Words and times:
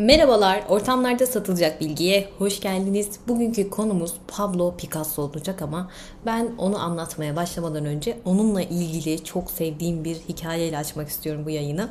Merhabalar, 0.00 0.62
ortamlarda 0.68 1.26
satılacak 1.26 1.80
bilgiye 1.80 2.28
hoş 2.38 2.60
geldiniz. 2.60 3.10
Bugünkü 3.28 3.70
konumuz 3.70 4.14
Pablo 4.28 4.76
Picasso 4.76 5.22
olacak 5.22 5.62
ama 5.62 5.90
ben 6.26 6.48
onu 6.58 6.78
anlatmaya 6.78 7.36
başlamadan 7.36 7.84
önce 7.84 8.18
onunla 8.24 8.62
ilgili 8.62 9.24
çok 9.24 9.50
sevdiğim 9.50 10.04
bir 10.04 10.14
hikayeyle 10.14 10.78
açmak 10.78 11.08
istiyorum 11.08 11.42
bu 11.46 11.50
yayını. 11.50 11.90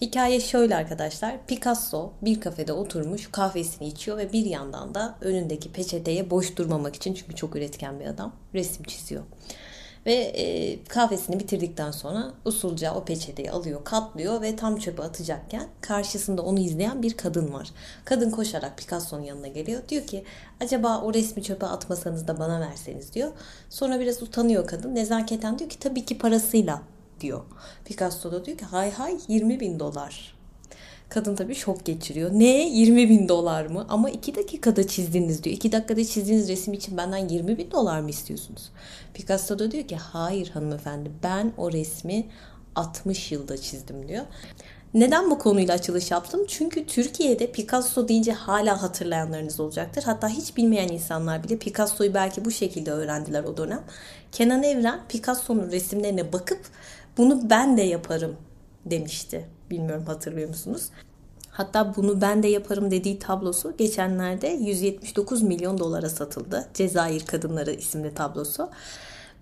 Hikaye 0.00 0.40
şöyle 0.40 0.76
arkadaşlar. 0.76 1.46
Picasso 1.46 2.12
bir 2.22 2.40
kafede 2.40 2.72
oturmuş 2.72 3.28
kahvesini 3.32 3.88
içiyor 3.88 4.18
ve 4.18 4.32
bir 4.32 4.44
yandan 4.44 4.94
da 4.94 5.14
önündeki 5.20 5.72
peçeteye 5.72 6.30
boş 6.30 6.56
durmamak 6.56 6.96
için 6.96 7.14
çünkü 7.14 7.34
çok 7.34 7.56
üretken 7.56 8.00
bir 8.00 8.06
adam 8.06 8.32
resim 8.54 8.84
çiziyor. 8.84 9.22
Ve 10.08 10.14
e, 10.14 10.84
kahvesini 10.84 11.40
bitirdikten 11.40 11.90
sonra 11.90 12.32
usulca 12.44 12.94
o 12.94 13.04
peçeteyi 13.04 13.50
alıyor, 13.50 13.84
katlıyor 13.84 14.42
ve 14.42 14.56
tam 14.56 14.76
çöpe 14.76 15.02
atacakken 15.02 15.68
karşısında 15.80 16.42
onu 16.42 16.58
izleyen 16.58 17.02
bir 17.02 17.16
kadın 17.16 17.52
var. 17.52 17.70
Kadın 18.04 18.30
koşarak 18.30 18.78
Picasso'nun 18.78 19.22
yanına 19.22 19.46
geliyor. 19.46 19.82
Diyor 19.88 20.06
ki 20.06 20.24
acaba 20.60 21.00
o 21.00 21.14
resmi 21.14 21.42
çöpe 21.42 21.66
atmasanız 21.66 22.28
da 22.28 22.38
bana 22.38 22.60
verseniz 22.60 23.14
diyor. 23.14 23.32
Sonra 23.70 24.00
biraz 24.00 24.22
utanıyor 24.22 24.66
kadın. 24.66 24.94
Nezaketen 24.94 25.58
diyor 25.58 25.70
ki 25.70 25.78
tabii 25.78 26.04
ki 26.04 26.18
parasıyla 26.18 26.82
diyor. 27.20 27.40
Picasso 27.84 28.32
da 28.32 28.44
diyor 28.44 28.58
ki 28.58 28.64
hay 28.64 28.90
hay 28.90 29.18
20 29.28 29.60
bin 29.60 29.78
dolar. 29.78 30.37
Kadın 31.08 31.36
tabii 31.36 31.54
şok 31.54 31.84
geçiriyor. 31.84 32.30
Ne 32.32 32.68
20 32.68 33.08
bin 33.08 33.28
dolar 33.28 33.66
mı? 33.66 33.86
Ama 33.88 34.10
2 34.10 34.34
dakikada 34.34 34.86
çizdiniz 34.86 35.44
diyor. 35.44 35.56
2 35.56 35.72
dakikada 35.72 36.04
çizdiğiniz 36.04 36.48
resim 36.48 36.74
için 36.74 36.96
benden 36.96 37.28
20 37.28 37.58
bin 37.58 37.70
dolar 37.70 38.00
mı 38.00 38.10
istiyorsunuz? 38.10 38.70
Picasso 39.14 39.58
da 39.58 39.70
diyor 39.70 39.88
ki 39.88 39.96
hayır 39.96 40.50
hanımefendi 40.50 41.10
ben 41.22 41.52
o 41.56 41.72
resmi 41.72 42.26
60 42.76 43.32
yılda 43.32 43.56
çizdim 43.56 44.08
diyor. 44.08 44.24
Neden 44.94 45.30
bu 45.30 45.38
konuyla 45.38 45.74
açılış 45.74 46.10
yaptım? 46.10 46.40
Çünkü 46.48 46.86
Türkiye'de 46.86 47.52
Picasso 47.52 48.08
deyince 48.08 48.32
hala 48.32 48.82
hatırlayanlarınız 48.82 49.60
olacaktır. 49.60 50.02
Hatta 50.02 50.28
hiç 50.28 50.56
bilmeyen 50.56 50.88
insanlar 50.88 51.44
bile 51.44 51.58
Picasso'yu 51.58 52.14
belki 52.14 52.44
bu 52.44 52.50
şekilde 52.50 52.92
öğrendiler 52.92 53.44
o 53.44 53.56
dönem. 53.56 53.82
Kenan 54.32 54.62
Evren 54.62 55.00
Picasso'nun 55.08 55.70
resimlerine 55.70 56.32
bakıp 56.32 56.60
bunu 57.16 57.50
ben 57.50 57.76
de 57.76 57.82
yaparım 57.82 58.36
demişti. 58.90 59.46
Bilmiyorum 59.70 60.04
hatırlıyor 60.06 60.48
musunuz? 60.48 60.88
Hatta 61.50 61.96
bunu 61.96 62.20
ben 62.20 62.42
de 62.42 62.48
yaparım 62.48 62.90
dediği 62.90 63.18
tablosu 63.18 63.76
geçenlerde 63.78 64.48
179 64.48 65.42
milyon 65.42 65.78
dolara 65.78 66.08
satıldı. 66.08 66.68
Cezayir 66.74 67.26
Kadınları 67.26 67.72
isimli 67.72 68.14
tablosu. 68.14 68.70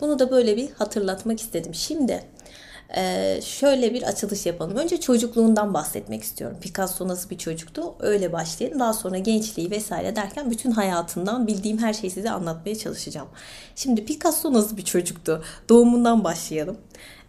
Bunu 0.00 0.18
da 0.18 0.30
böyle 0.30 0.56
bir 0.56 0.70
hatırlatmak 0.70 1.40
istedim. 1.40 1.74
Şimdi 1.74 2.24
ee, 2.96 3.40
şöyle 3.44 3.94
bir 3.94 4.02
açılış 4.02 4.46
yapalım. 4.46 4.76
Önce 4.76 5.00
çocukluğundan 5.00 5.74
bahsetmek 5.74 6.22
istiyorum. 6.22 6.56
Picasso 6.60 7.08
nasıl 7.08 7.30
bir 7.30 7.38
çocuktu? 7.38 7.94
Öyle 8.00 8.32
başlayalım. 8.32 8.80
Daha 8.80 8.92
sonra 8.92 9.18
gençliği 9.18 9.70
vesaire 9.70 10.16
derken 10.16 10.50
bütün 10.50 10.70
hayatından 10.70 11.46
bildiğim 11.46 11.78
her 11.78 11.92
şeyi 11.92 12.10
size 12.10 12.30
anlatmaya 12.30 12.78
çalışacağım. 12.78 13.28
Şimdi 13.76 14.04
Picasso 14.04 14.52
nasıl 14.52 14.76
bir 14.76 14.84
çocuktu? 14.84 15.42
Doğumundan 15.68 16.24
başlayalım. 16.24 16.76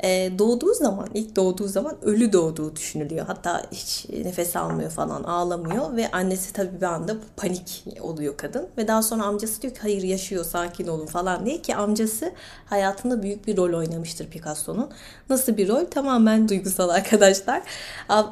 Ee, 0.04 0.32
doğduğu 0.40 0.74
zaman, 0.74 1.08
ilk 1.14 1.36
doğduğu 1.36 1.68
zaman 1.68 1.96
ölü 2.02 2.34
doğduğu 2.34 2.76
düşünülüyor. 2.76 3.26
Hatta 3.26 3.64
hiç 3.72 4.06
nefes 4.10 4.56
almıyor 4.56 4.92
falan, 4.92 5.24
ağlamıyor 5.24 5.96
ve 5.96 6.12
annesi 6.12 6.54
tabii 6.54 6.82
bir 6.82 6.86
anda 6.86 7.16
panik 7.38 7.86
oluyor 8.02 8.38
kadın. 8.38 8.68
Ve 8.78 8.88
daha 8.88 9.04
sonra 9.04 9.24
amcası 9.24 9.62
diyor 9.62 9.74
ki 9.74 9.80
hayır 9.82 10.02
yaşıyor, 10.02 10.46
sakin 10.46 10.88
olun 10.88 11.06
falan 11.06 11.46
diye 11.46 11.62
ki 11.62 11.76
amcası 11.76 12.32
hayatında 12.66 13.24
büyük 13.24 13.48
bir 13.48 13.58
rol 13.58 13.74
oynamıştır 13.78 14.28
Picasso'nun. 14.28 14.90
Nasıl 15.30 15.58
bir 15.58 15.68
rol? 15.70 15.86
Tamamen 15.86 16.50
duygusal 16.50 16.90
arkadaşlar. 16.90 17.62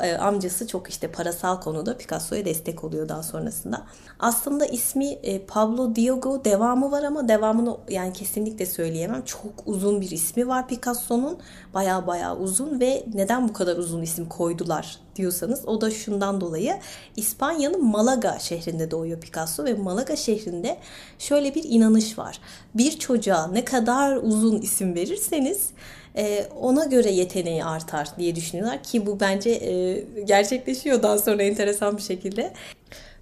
E, 0.04 0.18
amcası 0.18 0.68
çok 0.68 0.90
işte 0.90 1.12
parasal 1.12 1.62
konuda 1.62 1.98
Picasso'ya 1.98 2.46
destek 2.46 2.84
oluyor 2.84 3.10
daha 3.10 3.24
sonrasında. 3.24 3.86
Aslında 4.20 4.66
ismi 4.66 5.06
e, 5.06 5.46
Pablo 5.46 5.96
Diogo 5.96 6.46
devamı 6.46 6.92
var 6.92 7.04
ama 7.04 7.28
devamını 7.28 7.78
yani 7.90 8.14
kesinlikle 8.14 8.66
söyleyemem. 8.66 9.26
Çok 9.26 9.52
uzun 9.66 10.02
bir 10.02 10.12
ismi 10.12 10.48
var 10.48 10.68
Picasso'nun. 10.68 11.38
Baya 11.74 12.08
baya 12.08 12.38
uzun 12.38 12.80
ve 12.80 13.04
neden 13.14 13.50
bu 13.50 13.54
kadar 13.54 13.78
uzun 13.78 14.02
isim 14.02 14.30
koydular 14.30 15.00
diyorsanız 15.16 15.68
o 15.68 15.82
da 15.82 15.92
şundan 15.92 16.42
dolayı 16.42 16.78
İspanya'nın 17.16 17.86
Malaga 17.86 18.40
şehrinde 18.40 18.92
doğuyor 18.92 19.20
Picasso 19.20 19.66
ve 19.66 19.74
Malaga 19.74 20.16
şehrinde 20.16 20.78
şöyle 21.20 21.56
bir 21.56 21.64
inanış 21.64 22.18
var. 22.18 22.40
Bir 22.76 23.00
çocuğa 23.00 23.48
ne 23.48 23.66
kadar 23.66 24.16
uzun 24.16 24.62
isim 24.62 24.96
verirseniz 24.96 25.70
e, 26.18 26.48
ona 26.62 26.86
göre 26.86 27.12
yeteneği 27.12 27.66
artar 27.66 28.08
diye 28.18 28.36
düşünüyorlar 28.36 28.84
ki 28.84 29.06
bu 29.06 29.20
bence 29.20 29.50
e, 29.50 30.02
gerçekleşiyor 30.24 31.04
daha 31.04 31.18
sonra 31.18 31.44
enteresan 31.44 31.98
bir 31.98 32.02
şekilde. 32.02 32.54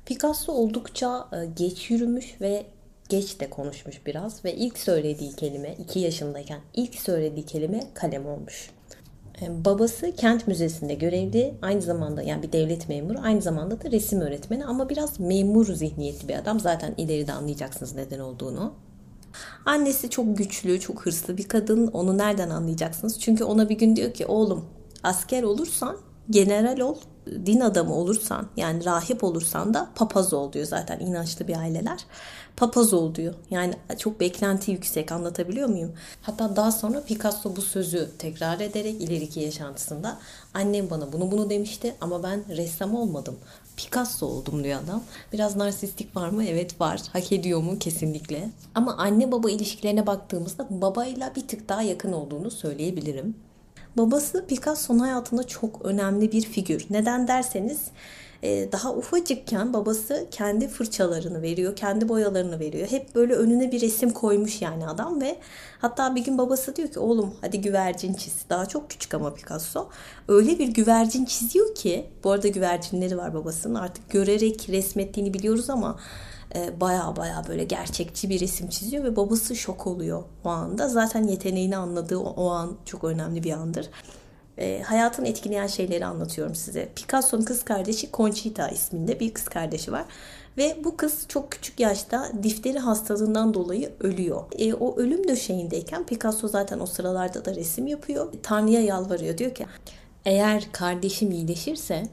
Picasso 0.06 0.52
oldukça 0.52 1.28
e, 1.32 1.46
geç 1.46 1.90
yürümüş 1.90 2.42
ve 2.42 2.66
geç 3.14 3.40
de 3.40 3.50
konuşmuş 3.50 4.06
biraz 4.06 4.46
ve 4.46 4.56
ilk 4.56 4.78
söylediği 4.78 5.36
kelime 5.36 5.76
2 5.80 6.00
yaşındayken 6.00 6.60
ilk 6.74 6.96
söylediği 6.96 7.46
kelime 7.46 7.80
kalem 7.94 8.26
olmuş. 8.26 8.70
E, 9.42 9.66
babası 9.66 10.12
kent 10.12 10.48
müzesinde 10.48 10.94
görevli, 10.94 11.54
aynı 11.62 11.82
zamanda 11.82 12.22
yani 12.22 12.44
bir 12.44 12.52
devlet 12.52 12.90
memuru, 12.90 13.18
aynı 13.22 13.42
zamanda 13.42 13.84
da 13.84 13.92
resim 13.92 14.22
öğretmeni 14.22 14.66
ama 14.66 14.90
biraz 14.90 15.20
memur 15.20 15.74
zihniyeti 15.74 16.28
bir 16.28 16.36
adam. 16.36 16.60
Zaten 16.60 16.94
ileride 16.98 17.34
anlayacaksınız 17.34 17.96
neden 17.96 18.20
olduğunu. 18.20 18.74
Annesi 19.66 20.10
çok 20.10 20.38
güçlü, 20.38 20.80
çok 20.80 21.06
hırslı 21.06 21.38
bir 21.38 21.48
kadın. 21.48 21.88
Onu 21.88 22.18
nereden 22.18 22.50
anlayacaksınız? 22.50 23.20
Çünkü 23.20 23.44
ona 23.44 23.70
bir 23.70 23.78
gün 23.78 23.96
diyor 23.96 24.14
ki 24.14 24.26
oğlum 24.26 24.66
asker 25.04 25.44
olursan 25.44 25.98
general 26.30 26.80
ol, 26.80 26.96
din 27.46 27.60
adamı 27.60 27.96
olursan 27.96 28.48
yani 28.58 28.86
rahip 28.86 29.24
olursan 29.24 29.74
da 29.74 29.90
papaz 29.96 30.34
ol 30.34 30.54
diyor 30.54 30.66
zaten 30.66 31.00
inançlı 31.00 31.48
bir 31.48 31.58
aileler. 31.58 32.06
Papaz 32.58 32.94
ol 32.94 33.16
diyor. 33.16 33.34
Yani 33.50 33.74
çok 33.98 34.20
beklenti 34.20 34.72
yüksek 34.72 35.12
anlatabiliyor 35.12 35.70
muyum? 35.70 35.94
Hatta 36.22 36.56
daha 36.56 36.72
sonra 36.72 37.04
Picasso 37.04 37.56
bu 37.56 37.62
sözü 37.62 38.10
tekrar 38.20 38.60
ederek 38.60 39.02
ileriki 39.02 39.40
yaşantısında 39.40 40.20
annem 40.54 40.90
bana 40.90 41.14
bunu 41.14 41.32
bunu 41.32 41.50
demişti 41.50 41.96
ama 42.02 42.24
ben 42.24 42.58
ressam 42.58 42.96
olmadım. 42.96 43.36
Picasso 43.78 44.26
oldum 44.26 44.64
diyor 44.64 44.80
adam. 44.84 45.04
Biraz 45.34 45.56
narsistik 45.56 46.16
var 46.16 46.30
mı? 46.30 46.46
Evet 46.46 46.82
var. 46.82 47.02
Hak 47.14 47.32
ediyor 47.32 47.62
mu? 47.62 47.80
Kesinlikle. 47.80 48.50
Ama 48.76 48.98
anne 48.98 49.32
baba 49.32 49.50
ilişkilerine 49.50 50.08
baktığımızda 50.08 50.68
babayla 50.70 51.36
bir 51.36 51.48
tık 51.48 51.70
daha 51.70 51.82
yakın 51.82 52.14
olduğunu 52.14 52.52
söyleyebilirim. 52.52 53.36
Babası 53.98 54.46
Picasso'nun 54.48 55.00
hayatında 55.00 55.48
çok 55.48 55.86
önemli 55.86 56.32
bir 56.32 56.42
figür. 56.42 56.86
Neden 56.90 57.28
derseniz 57.28 57.82
e, 58.44 58.72
daha 58.72 58.94
ufacıkken 58.94 59.74
babası 59.74 60.28
kendi 60.32 60.68
fırçalarını 60.68 61.42
veriyor, 61.42 61.76
kendi 61.76 62.10
boyalarını 62.10 62.60
veriyor. 62.60 62.88
Hep 62.88 63.16
böyle 63.16 63.34
önüne 63.34 63.72
bir 63.72 63.82
resim 63.82 64.10
koymuş 64.10 64.62
yani 64.62 64.88
adam 64.88 65.22
ve 65.22 65.38
hatta 65.80 66.16
bir 66.16 66.24
gün 66.24 66.38
babası 66.38 66.76
diyor 66.76 66.88
ki 66.88 67.00
oğlum 67.00 67.34
hadi 67.42 67.62
güvercin 67.62 68.14
çiz. 68.14 68.34
Daha 68.50 68.66
çok 68.66 68.90
küçük 68.90 69.14
ama 69.14 69.34
Picasso. 69.34 69.90
Öyle 70.28 70.60
bir 70.60 70.68
güvercin 70.68 71.26
çiziyor 71.26 71.76
ki 71.76 72.06
bu 72.24 72.32
arada 72.32 72.48
güvercinleri 72.48 73.18
var 73.18 73.34
babasının 73.34 73.76
artık 73.76 74.10
görerek 74.10 74.70
resmettiğini 74.70 75.34
biliyoruz 75.34 75.70
ama 75.70 76.00
baya 76.82 77.16
baya 77.16 77.44
böyle 77.48 77.64
gerçekçi 77.64 78.30
bir 78.30 78.40
resim 78.40 78.68
çiziyor 78.70 79.04
ve 79.04 79.16
babası 79.16 79.56
şok 79.56 79.88
oluyor 79.88 80.24
o 80.44 80.50
anda. 80.50 80.90
Zaten 80.90 81.24
yeteneğini 81.24 81.78
anladığı 81.78 82.18
o, 82.18 82.30
o 82.30 82.50
an 82.50 82.78
çok 82.86 83.04
önemli 83.04 83.44
bir 83.44 83.52
andır. 83.52 83.90
E, 84.58 84.82
hayatını 84.82 85.28
etkileyen 85.28 85.68
şeyleri 85.68 86.06
anlatıyorum 86.06 86.56
size. 86.56 86.90
Picasso'nun 86.96 87.42
kız 87.42 87.64
kardeşi 87.64 88.10
Conchita 88.14 88.70
isminde 88.70 89.20
bir 89.20 89.34
kız 89.34 89.46
kardeşi 89.46 89.92
var. 89.92 90.06
Ve 90.58 90.78
bu 90.84 90.98
kız 90.98 91.26
çok 91.28 91.52
küçük 91.52 91.80
yaşta 91.80 92.32
difteri 92.44 92.80
hastalığından 92.80 93.54
dolayı 93.54 93.92
ölüyor. 94.00 94.44
E, 94.52 94.74
o 94.74 94.98
ölüm 94.98 95.28
döşeğindeyken 95.28 96.06
Picasso 96.06 96.48
zaten 96.48 96.80
o 96.80 96.86
sıralarda 96.86 97.46
da 97.46 97.56
resim 97.56 97.88
yapıyor. 97.88 98.34
Tanrı'ya 98.44 98.82
yalvarıyor. 98.82 99.38
Diyor 99.38 99.56
ki 99.56 99.66
eğer 100.26 100.72
kardeşim 100.72 101.32
iyileşirse 101.32 102.04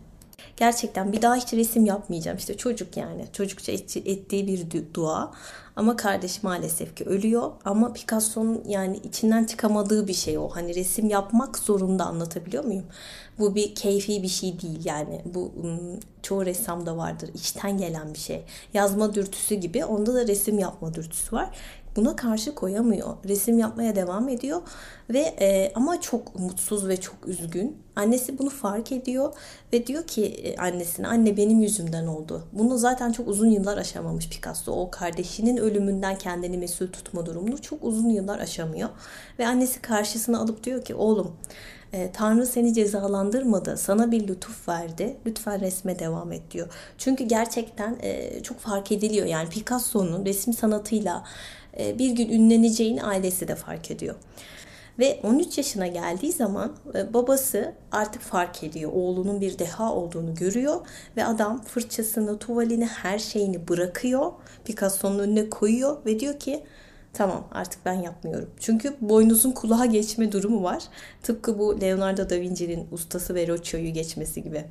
gerçekten 0.56 1.12
bir 1.12 1.22
daha 1.22 1.37
hiç 1.37 1.52
resim 1.52 1.87
yapmayacağım. 1.87 2.38
İşte 2.38 2.56
çocuk 2.56 2.96
yani. 2.96 3.26
Çocukça 3.32 3.72
ettiği 3.72 4.46
bir 4.46 4.66
dua. 4.94 5.32
Ama 5.76 5.96
kardeş 5.96 6.42
maalesef 6.42 6.96
ki 6.96 7.04
ölüyor. 7.04 7.50
Ama 7.64 7.92
Picasso'nun 7.92 8.62
yani 8.66 8.96
içinden 8.96 9.44
çıkamadığı 9.44 10.08
bir 10.08 10.14
şey 10.14 10.38
o. 10.38 10.48
Hani 10.48 10.75
resim 10.75 11.08
yapmak 11.08 11.58
zorunda 11.58 12.04
anlatabiliyor 12.04 12.64
muyum? 12.64 12.84
Bu 13.38 13.54
bir 13.54 13.75
keyfi 13.75 14.22
bir 14.22 14.28
şey 14.28 14.60
değil 14.60 14.84
yani. 14.84 15.22
Bu 15.25 15.52
çoğu 16.22 16.46
ressamda 16.46 16.96
vardır. 16.96 17.31
İçten 17.34 17.78
gelen 17.78 18.14
bir 18.14 18.19
şey. 18.19 18.42
Yazma 18.75 19.14
dürtüsü 19.14 19.54
gibi 19.54 19.84
onda 19.84 20.14
da 20.14 20.26
resim 20.26 20.58
yapma 20.58 20.94
dürtüsü 20.94 21.37
var. 21.37 21.50
Buna 21.96 22.16
karşı 22.16 22.54
koyamıyor. 22.54 23.16
Resim 23.28 23.58
yapmaya 23.58 23.96
devam 23.96 24.28
ediyor 24.28 24.62
ve 25.10 25.20
e, 25.40 25.72
ama 25.75 26.00
çok 26.00 26.38
mutsuz 26.38 26.88
ve 26.88 27.00
çok 27.00 27.14
üzgün. 27.26 27.76
Annesi 27.96 28.38
bunu 28.38 28.50
fark 28.50 28.92
ediyor 28.92 29.32
ve 29.72 29.87
diyor 29.87 30.06
ki 30.06 30.25
e, 30.25 30.56
annesine 30.56 31.06
anne 31.08 31.37
benim 31.37 31.60
yüzümden 31.62 32.06
oldu. 32.06 32.42
Bunu 32.52 32.78
zaten 32.78 33.12
çok 33.12 33.28
uzun 33.28 33.50
yıllar 33.50 33.78
aşamamış 33.78 34.28
Picasso. 34.28 34.72
O 34.72 34.90
kardeşinin 34.90 35.56
ölümünden 35.56 36.19
kendini 36.19 36.58
mesul 36.58 36.87
tutma 36.87 37.26
durumunu 37.26 37.62
çok 37.62 37.84
uzun 37.84 38.08
yıllar 38.08 38.38
aşamıyor. 38.38 38.88
Ve 39.38 39.46
annesi 39.46 39.82
karşısına 39.82 40.38
alıp 40.38 40.64
diyor 40.64 40.84
ki 40.84 40.94
oğlum 40.94 41.32
e, 41.92 42.12
Tanrı 42.12 42.46
seni 42.46 42.75
cezalandırmadı. 42.75 43.76
Sana 43.76 44.10
bir 44.10 44.28
lütuf 44.28 44.69
verdi. 44.69 45.16
Lütfen 45.26 45.60
resme 45.60 45.98
devam 45.98 46.32
et 46.32 46.42
diyor. 46.50 46.69
Çünkü 46.98 47.25
gerçekten 47.25 47.96
e, 48.02 48.42
çok 48.42 48.58
fark 48.58 48.92
ediliyor. 48.92 49.26
Yani 49.26 49.48
Picasso'nun 49.48 50.25
resim 50.25 50.52
sanatıyla 50.52 51.25
bir 51.78 52.11
gün 52.11 52.28
ünleneceğini 52.28 53.02
ailesi 53.02 53.49
de 53.49 53.55
fark 53.55 53.90
ediyor. 53.90 54.14
Ve 54.99 55.20
13 55.22 55.58
yaşına 55.58 55.87
geldiği 55.87 56.32
zaman 56.32 56.76
e, 56.94 57.14
babası 57.14 57.72
artık 57.93 58.22
fark 58.22 58.64
ediyor. 58.64 58.93
Oğlunun 58.94 59.40
bir 59.40 59.58
deha 59.58 59.94
olduğunu 59.94 60.34
görüyor 60.34 60.81
ve 61.17 61.25
adam 61.25 61.62
fırçasını, 61.62 62.38
tuvalini, 62.38 62.87
her 62.87 63.19
şeyini 63.19 63.69
bırakıyor. 63.69 64.32
Picasso'nun 64.64 65.19
önüne 65.19 65.50
koyuyor 65.50 66.05
ve 66.06 66.20
diyor 66.20 66.38
ki 66.38 66.62
tamam 67.12 67.48
artık 67.52 67.86
ben 67.86 67.92
yapmıyorum. 67.92 68.50
Çünkü 68.60 68.96
boynuzun 69.00 69.50
kulağa 69.50 69.86
geçme 69.86 70.32
durumu 70.32 70.62
var. 70.62 70.82
Tıpkı 71.22 71.58
bu 71.58 71.80
Leonardo 71.80 72.30
da 72.30 72.40
Vinci'nin 72.40 72.86
ustası 72.92 73.34
Verrocchio'yu 73.34 73.92
geçmesi 73.92 74.42
gibi. 74.42 74.64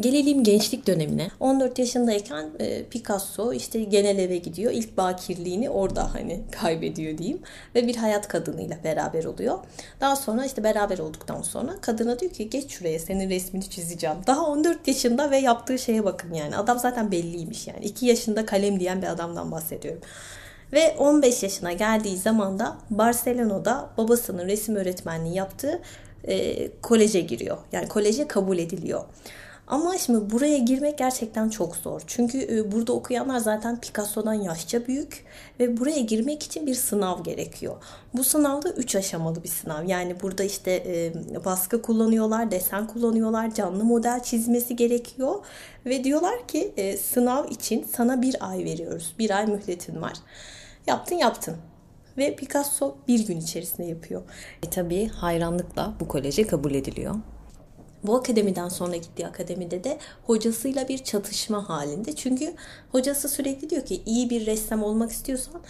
Gelelim 0.00 0.44
gençlik 0.44 0.86
dönemine. 0.86 1.28
14 1.40 1.78
yaşındayken 1.78 2.50
e, 2.58 2.84
Picasso 2.84 3.52
işte 3.52 3.84
genel 3.84 4.18
eve 4.18 4.36
gidiyor. 4.36 4.72
İlk 4.72 4.96
bakirliğini 4.96 5.70
orada 5.70 6.14
hani 6.14 6.40
kaybediyor 6.50 7.18
diyeyim. 7.18 7.42
Ve 7.74 7.86
bir 7.86 7.96
hayat 7.96 8.28
kadınıyla 8.28 8.76
beraber 8.84 9.24
oluyor. 9.24 9.58
Daha 10.00 10.16
sonra 10.16 10.46
işte 10.46 10.64
beraber 10.64 10.98
olduktan 10.98 11.42
sonra 11.42 11.80
kadına 11.80 12.18
diyor 12.18 12.32
ki 12.32 12.50
geç 12.50 12.70
şuraya 12.70 12.98
senin 12.98 13.30
resmini 13.30 13.70
çizeceğim. 13.70 14.16
Daha 14.26 14.46
14 14.46 14.88
yaşında 14.88 15.30
ve 15.30 15.36
yaptığı 15.36 15.78
şeye 15.78 16.04
bakın 16.04 16.34
yani. 16.34 16.56
Adam 16.56 16.78
zaten 16.78 17.12
belliymiş 17.12 17.66
yani. 17.66 17.84
2 17.84 18.06
yaşında 18.06 18.46
kalem 18.46 18.80
diyen 18.80 19.02
bir 19.02 19.06
adamdan 19.06 19.50
bahsediyorum. 19.52 20.00
Ve 20.72 20.94
15 20.98 21.42
yaşına 21.42 21.72
geldiği 21.72 22.16
zaman 22.16 22.58
da 22.58 22.76
Barcelona'da 22.90 23.90
babasının 23.98 24.46
resim 24.46 24.76
öğretmenliği 24.76 25.34
yaptığı 25.34 25.82
e, 26.24 26.68
koleje 26.82 27.20
giriyor. 27.20 27.56
Yani 27.72 27.88
koleje 27.88 28.28
kabul 28.28 28.58
ediliyor. 28.58 29.04
Ama 29.66 29.98
şimdi 29.98 30.30
buraya 30.30 30.58
girmek 30.58 30.98
gerçekten 30.98 31.48
çok 31.48 31.76
zor. 31.76 32.02
Çünkü 32.06 32.38
e, 32.38 32.72
burada 32.72 32.92
okuyanlar 32.92 33.38
zaten 33.38 33.80
Picasso'dan 33.80 34.34
yaşça 34.34 34.86
büyük 34.86 35.24
ve 35.60 35.76
buraya 35.76 36.00
girmek 36.00 36.42
için 36.42 36.66
bir 36.66 36.74
sınav 36.74 37.22
gerekiyor. 37.22 37.76
Bu 38.14 38.24
sınavda 38.24 38.70
3 38.70 38.96
aşamalı 38.96 39.44
bir 39.44 39.48
sınav. 39.48 39.84
Yani 39.84 40.20
burada 40.22 40.44
işte 40.44 40.70
e, 40.86 41.44
baskı 41.44 41.82
kullanıyorlar, 41.82 42.50
desen 42.50 42.86
kullanıyorlar, 42.86 43.54
canlı 43.54 43.84
model 43.84 44.22
çizmesi 44.22 44.76
gerekiyor 44.76 45.34
ve 45.86 46.04
diyorlar 46.04 46.48
ki 46.48 46.72
e, 46.76 46.96
sınav 46.96 47.50
için 47.50 47.86
sana 47.96 48.22
bir 48.22 48.50
ay 48.50 48.58
veriyoruz. 48.58 49.14
Bir 49.18 49.30
ay 49.30 49.46
mühletin 49.46 50.02
var. 50.02 50.14
Yaptın 50.86 51.16
yaptın. 51.16 51.56
Ve 52.18 52.36
Picasso 52.36 52.96
bir 53.08 53.26
gün 53.26 53.40
içerisinde 53.40 53.86
yapıyor. 53.86 54.22
E 54.62 54.70
tabii 54.70 55.08
hayranlıkla 55.08 55.94
bu 56.00 56.08
koleje 56.08 56.46
kabul 56.46 56.74
ediliyor. 56.74 57.14
Bu 58.04 58.16
akademiden 58.16 58.68
sonra 58.68 58.96
gittiği 58.96 59.26
akademide 59.26 59.84
de 59.84 59.98
hocasıyla 60.26 60.88
bir 60.88 60.98
çatışma 60.98 61.68
halinde. 61.68 62.12
Çünkü 62.16 62.54
hocası 62.92 63.28
sürekli 63.28 63.70
diyor 63.70 63.84
ki 63.84 64.02
iyi 64.06 64.30
bir 64.30 64.46
ressam 64.46 64.82
olmak 64.82 65.10
istiyorsan 65.10 65.60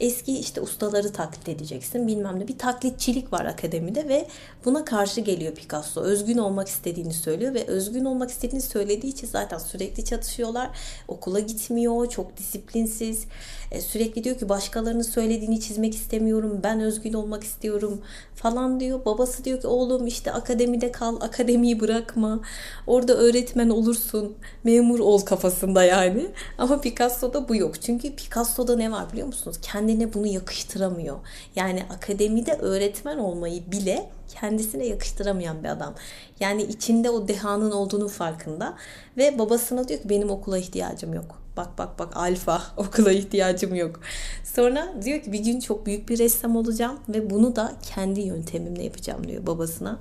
eski 0.00 0.38
işte 0.38 0.60
ustaları 0.60 1.12
taklit 1.12 1.48
edeceksin 1.48 2.08
bilmem 2.08 2.40
ne. 2.40 2.48
Bir 2.48 2.58
taklitçilik 2.58 3.32
var 3.32 3.44
akademide 3.44 4.08
ve 4.08 4.26
buna 4.64 4.84
karşı 4.84 5.20
geliyor 5.20 5.54
Picasso. 5.54 6.00
Özgün 6.00 6.38
olmak 6.38 6.68
istediğini 6.68 7.14
söylüyor 7.14 7.54
ve 7.54 7.66
özgün 7.66 8.04
olmak 8.04 8.30
istediğini 8.30 8.62
söylediği 8.62 9.12
için 9.12 9.26
zaten 9.26 9.58
sürekli 9.58 10.04
çatışıyorlar. 10.04 10.70
Okula 11.08 11.40
gitmiyor, 11.40 12.08
çok 12.08 12.36
disiplinsiz. 12.36 13.24
E, 13.70 13.80
sürekli 13.80 14.24
diyor 14.24 14.38
ki 14.38 14.48
başkalarının 14.48 15.02
söylediğini 15.02 15.60
çizmek 15.60 15.94
istemiyorum. 15.94 16.60
Ben 16.62 16.80
özgün 16.80 17.12
olmak 17.12 17.44
istiyorum 17.44 18.00
falan 18.34 18.80
diyor. 18.80 19.04
Babası 19.04 19.44
diyor 19.44 19.60
ki 19.60 19.66
oğlum 19.66 20.06
işte 20.06 20.32
akademide 20.32 20.92
kal, 20.92 21.20
akademiyi 21.20 21.80
bırakma. 21.80 22.40
Orada 22.86 23.14
öğretmen 23.14 23.68
olursun, 23.70 24.36
memur 24.64 24.98
ol 24.98 25.20
kafasında 25.20 25.84
yani. 25.84 26.26
Ama 26.58 26.80
Picasso'da 26.80 27.48
bu 27.48 27.56
yok. 27.56 27.82
Çünkü 27.82 28.16
Picasso'da 28.16 28.76
ne 28.76 28.92
var 28.92 29.12
biliyor 29.12 29.26
musunuz? 29.26 29.56
Kendine 29.62 30.14
bunu 30.14 30.26
yakıştıramıyor. 30.26 31.16
Yani 31.56 31.82
akademide 31.90 32.52
öğretmen 32.52 33.18
olmayı 33.18 33.70
bile 33.70 34.10
kendisine 34.40 34.86
yakıştıramayan 34.86 35.64
bir 35.64 35.68
adam. 35.68 35.94
Yani 36.40 36.62
içinde 36.62 37.10
o 37.10 37.28
dehanın 37.28 37.70
olduğunu 37.70 38.08
farkında 38.08 38.74
ve 39.16 39.38
babasına 39.38 39.88
diyor 39.88 40.00
ki 40.00 40.08
benim 40.08 40.30
okula 40.30 40.58
ihtiyacım 40.58 41.14
yok. 41.14 41.45
Bak 41.56 41.78
bak 41.78 41.98
bak 41.98 42.16
alfa 42.16 42.62
okula 42.76 43.12
ihtiyacım 43.12 43.74
yok. 43.74 44.00
Sonra 44.44 44.94
diyor 45.04 45.22
ki 45.22 45.32
bir 45.32 45.38
gün 45.38 45.60
çok 45.60 45.86
büyük 45.86 46.08
bir 46.08 46.18
ressam 46.18 46.56
olacağım 46.56 46.98
ve 47.08 47.30
bunu 47.30 47.56
da 47.56 47.72
kendi 47.94 48.20
yöntemimle 48.20 48.84
yapacağım 48.84 49.28
diyor 49.28 49.46
babasına. 49.46 49.98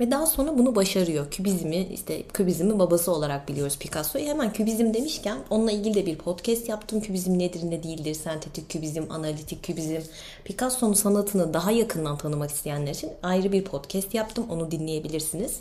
Ve 0.00 0.10
daha 0.10 0.26
sonra 0.26 0.58
bunu 0.58 0.76
başarıyor. 0.76 1.30
Kübizmi 1.30 1.76
işte 1.76 2.22
kübizmi 2.22 2.78
babası 2.78 3.12
olarak 3.12 3.48
biliyoruz 3.48 3.78
Picasso'yu. 3.78 4.26
Hemen 4.26 4.52
kübizm 4.52 4.94
demişken 4.94 5.38
onunla 5.50 5.72
ilgili 5.72 5.94
de 5.94 6.06
bir 6.06 6.18
podcast 6.18 6.68
yaptım. 6.68 7.00
Kübizm 7.00 7.38
nedir 7.38 7.60
ne 7.70 7.82
değildir? 7.82 8.14
Sentetik 8.14 8.70
kübizm, 8.70 9.02
analitik 9.10 9.62
kübizm. 9.62 10.00
Picasso'nun 10.44 10.92
sanatını 10.92 11.54
daha 11.54 11.70
yakından 11.70 12.18
tanımak 12.18 12.50
isteyenler 12.50 12.94
için 12.94 13.10
ayrı 13.22 13.52
bir 13.52 13.64
podcast 13.64 14.14
yaptım. 14.14 14.46
Onu 14.50 14.70
dinleyebilirsiniz. 14.70 15.60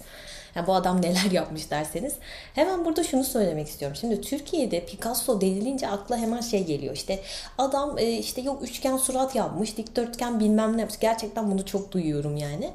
Ya 0.55 0.67
bu 0.67 0.73
adam 0.73 1.01
neler 1.01 1.31
yapmış 1.31 1.71
derseniz. 1.71 2.13
Hemen 2.55 2.85
burada 2.85 3.03
şunu 3.03 3.23
söylemek 3.23 3.67
istiyorum. 3.67 3.97
Şimdi 4.01 4.21
Türkiye'de 4.21 4.85
Picasso 4.85 5.41
denilince 5.41 5.87
akla 5.87 6.17
hemen 6.17 6.41
şey 6.41 6.65
geliyor. 6.65 6.95
İşte 6.95 7.19
adam 7.57 7.97
e, 7.97 8.11
işte 8.11 8.41
yok 8.41 8.63
üçgen 8.63 8.97
surat 8.97 9.35
yapmış, 9.35 9.77
dikdörtgen 9.77 10.39
bilmem 10.39 10.77
ne 10.77 10.81
yapmış. 10.81 10.99
Gerçekten 10.99 11.51
bunu 11.51 11.65
çok 11.65 11.91
duyuyorum 11.91 12.37
yani 12.37 12.71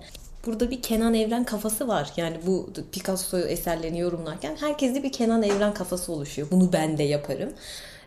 burada 0.46 0.70
bir 0.70 0.82
Kenan 0.82 1.14
Evren 1.14 1.44
kafası 1.44 1.88
var. 1.88 2.12
Yani 2.16 2.36
bu 2.46 2.70
Picasso 2.92 3.38
eserlerini 3.38 3.98
yorumlarken 3.98 4.56
herkeste 4.60 5.02
bir 5.02 5.12
Kenan 5.12 5.42
Evren 5.42 5.74
kafası 5.74 6.12
oluşuyor. 6.12 6.48
Bunu 6.50 6.72
ben 6.72 6.98
de 6.98 7.02
yaparım. 7.02 7.52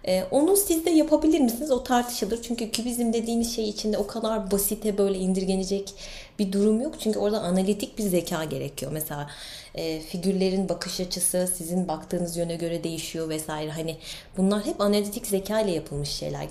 Ee, 0.07 0.23
onu 0.31 0.57
siz 0.57 0.85
de 0.85 0.89
yapabilir 0.89 1.39
misiniz? 1.39 1.71
O 1.71 1.83
tartışılır. 1.83 2.41
Çünkü 2.41 2.71
kübizm 2.71 3.13
dediğiniz 3.13 3.55
şey 3.55 3.69
içinde 3.69 3.97
o 3.97 4.07
kadar 4.07 4.51
basite 4.51 4.97
böyle 4.97 5.17
indirgenecek 5.17 5.93
bir 6.39 6.51
durum 6.51 6.81
yok. 6.81 6.95
Çünkü 6.99 7.19
orada 7.19 7.41
analitik 7.41 7.97
bir 7.97 8.03
zeka 8.03 8.43
gerekiyor. 8.43 8.91
Mesela 8.91 9.29
e, 9.75 9.99
figürlerin 9.99 10.69
bakış 10.69 10.99
açısı 10.99 11.49
sizin 11.55 11.87
baktığınız 11.87 12.37
yöne 12.37 12.55
göre 12.55 12.83
değişiyor 12.83 13.29
vesaire. 13.29 13.71
Hani 13.71 13.97
bunlar 14.37 14.65
hep 14.65 14.81
analitik 14.81 15.27
zeka 15.27 15.61
ile 15.61 15.71
yapılmış 15.71 16.09
şeyler. 16.09 16.47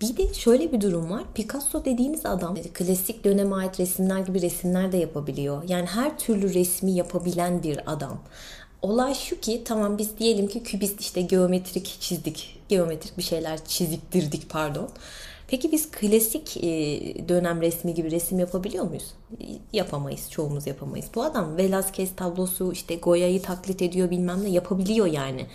Bir 0.00 0.16
de 0.16 0.34
şöyle 0.34 0.72
bir 0.72 0.80
durum 0.80 1.10
var. 1.10 1.22
Picasso 1.34 1.84
dediğiniz 1.84 2.26
adam 2.26 2.56
klasik 2.74 3.24
döneme 3.24 3.56
ait 3.56 3.80
resimler 3.80 4.20
gibi 4.20 4.42
resimler 4.42 4.92
de 4.92 4.96
yapabiliyor. 4.96 5.62
Yani 5.68 5.86
her 5.86 6.18
türlü 6.18 6.54
resmi 6.54 6.90
yapabilen 6.90 7.62
bir 7.62 7.92
adam. 7.92 8.20
Olay 8.84 9.14
şu 9.14 9.40
ki 9.40 9.62
tamam 9.64 9.98
biz 9.98 10.18
diyelim 10.18 10.48
ki 10.48 10.62
kübist 10.62 11.00
işte 11.00 11.22
geometrik 11.22 11.96
çizdik. 12.00 12.60
Geometrik 12.68 13.18
bir 13.18 13.22
şeyler 13.22 13.64
çiziktirdik 13.64 14.50
pardon. 14.50 14.88
Peki 15.48 15.72
biz 15.72 15.90
klasik 15.90 16.56
e, 16.56 16.68
dönem 17.28 17.62
resmi 17.62 17.94
gibi 17.94 18.10
resim 18.10 18.38
yapabiliyor 18.38 18.84
muyuz? 18.84 19.14
Yapamayız. 19.72 20.30
Çoğumuz 20.30 20.66
yapamayız. 20.66 21.06
Bu 21.14 21.22
adam 21.22 21.58
Velázquez 21.58 22.08
tablosu 22.16 22.72
işte 22.72 22.96
Goya'yı 22.96 23.42
taklit 23.42 23.82
ediyor 23.82 24.10
bilmem 24.10 24.44
ne 24.44 24.48
yapabiliyor 24.48 25.06
yani. 25.06 25.46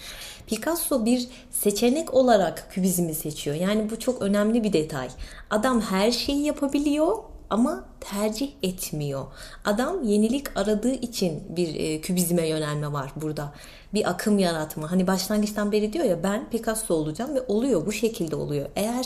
Picasso 0.47 1.05
bir 1.05 1.27
seçenek 1.51 2.13
olarak 2.13 2.67
kübizmi 2.71 3.13
seçiyor. 3.13 3.55
Yani 3.55 3.89
bu 3.89 3.99
çok 3.99 4.21
önemli 4.21 4.63
bir 4.63 4.73
detay. 4.73 5.09
Adam 5.49 5.81
her 5.81 6.11
şeyi 6.11 6.45
yapabiliyor 6.45 7.17
ama 7.49 7.85
tercih 7.99 8.49
etmiyor. 8.63 9.25
Adam 9.65 10.03
yenilik 10.03 10.57
aradığı 10.57 10.93
için 10.93 11.43
bir 11.49 11.75
e, 11.75 12.01
kübizme 12.01 12.47
yönelme 12.47 12.93
var 12.93 13.11
burada. 13.15 13.53
Bir 13.93 14.09
akım 14.09 14.39
yaratma. 14.39 14.91
Hani 14.91 15.07
başlangıçtan 15.07 15.71
beri 15.71 15.93
diyor 15.93 16.05
ya 16.05 16.23
ben 16.23 16.49
Picasso 16.49 16.93
olacağım 16.93 17.35
ve 17.35 17.41
oluyor 17.41 17.85
bu 17.85 17.91
şekilde 17.91 18.35
oluyor. 18.35 18.69
Eğer 18.75 19.05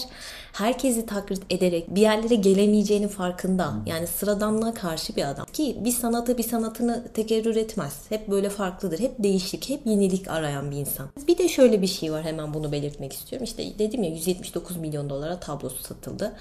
herkesi 0.54 1.06
taklit 1.06 1.44
ederek 1.50 1.96
bir 1.96 2.02
yerlere 2.02 2.36
gelemeyeceğinin 2.36 3.08
farkında. 3.08 3.74
Yani 3.86 4.08
sıradanlığa 4.08 4.74
karşı 4.74 5.16
bir 5.16 5.30
adam. 5.30 5.46
Ki 5.46 5.78
bir 5.80 5.92
sanatı 5.92 6.38
bir 6.38 6.44
sanatını 6.44 7.08
tekerrür 7.14 7.56
etmez. 7.56 7.94
Hep 8.10 8.28
böyle 8.28 8.50
farklıdır. 8.50 9.00
Hep 9.00 9.24
değişik, 9.24 9.70
hep 9.70 9.86
yenilik 9.86 10.28
arayan 10.28 10.72
bir 10.72 10.78
insan. 10.78 11.10
Bir 11.28 11.38
de 11.38 11.50
şöyle 11.50 11.82
bir 11.82 11.88
şey 11.88 12.12
var 12.12 12.24
hemen 12.24 12.54
bunu 12.54 12.72
belirtmek 12.72 13.14
istiyorum. 13.14 13.44
İşte 13.44 13.80
dedim 13.80 14.04
ya 14.04 14.10
179 14.10 14.78
milyon 14.78 15.10
dolara 15.10 15.40
tablosu 15.40 15.84
satıldı. 15.84 16.36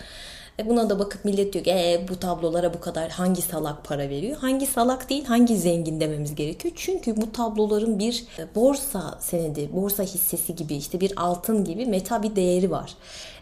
E 0.59 0.69
buna 0.69 0.91
da 0.91 0.99
bakıp 0.99 1.25
millet 1.25 1.53
diyor 1.53 1.65
ki 1.65 1.71
e, 1.71 2.07
bu 2.09 2.21
tablolara 2.21 2.75
bu 2.75 2.81
kadar 2.81 3.11
hangi 3.11 3.43
salak 3.43 3.85
para 3.85 4.09
veriyor? 4.09 4.37
Hangi 4.37 4.67
salak 4.67 5.11
değil 5.11 5.25
hangi 5.25 5.57
zengin 5.57 6.01
dememiz 6.01 6.35
gerekiyor. 6.35 6.75
Çünkü 6.77 7.17
bu 7.17 7.33
tabloların 7.33 7.99
bir 7.99 8.25
e, 8.39 8.55
borsa 8.55 9.19
senedi, 9.21 9.73
borsa 9.73 10.03
hissesi 10.03 10.57
gibi 10.57 10.75
işte 10.75 11.01
bir 11.01 11.13
altın 11.17 11.65
gibi 11.65 11.87
meta 11.87 12.23
bir 12.23 12.37
değeri 12.37 12.71
var. 12.71 12.95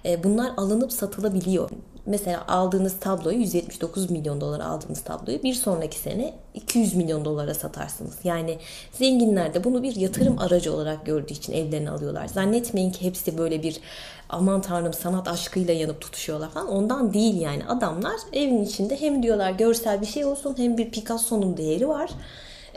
E, 0.04 0.24
bunlar 0.24 0.52
alınıp 0.56 0.92
satılabiliyor. 0.92 1.70
Mesela 2.10 2.46
aldığınız 2.48 3.00
tabloyu 3.00 3.38
179 3.38 4.10
milyon 4.10 4.40
dolara 4.40 4.64
aldığınız 4.64 5.00
tabloyu 5.00 5.42
bir 5.42 5.54
sonraki 5.54 5.98
sene 5.98 6.34
200 6.54 6.94
milyon 6.94 7.24
dolara 7.24 7.54
satarsınız. 7.54 8.14
Yani 8.24 8.58
zenginler 8.92 9.54
de 9.54 9.64
bunu 9.64 9.82
bir 9.82 9.96
yatırım 9.96 10.38
aracı 10.38 10.74
olarak 10.74 11.06
gördüğü 11.06 11.32
için 11.32 11.52
evlerini 11.52 11.90
alıyorlar. 11.90 12.26
Zannetmeyin 12.26 12.90
ki 12.90 13.04
hepsi 13.04 13.38
böyle 13.38 13.62
bir 13.62 13.80
aman 14.28 14.62
tanrım 14.62 14.92
sanat 14.92 15.28
aşkıyla 15.28 15.74
yanıp 15.74 16.00
tutuşuyorlar 16.00 16.50
falan. 16.50 16.68
Ondan 16.68 17.14
değil 17.14 17.40
yani. 17.40 17.66
Adamlar 17.66 18.16
evin 18.32 18.64
içinde 18.64 19.00
hem 19.00 19.22
diyorlar 19.22 19.50
görsel 19.50 20.00
bir 20.00 20.06
şey 20.06 20.24
olsun 20.24 20.54
hem 20.56 20.78
bir 20.78 20.90
Picasso'nun 20.90 21.56
değeri 21.56 21.88
var. 21.88 22.10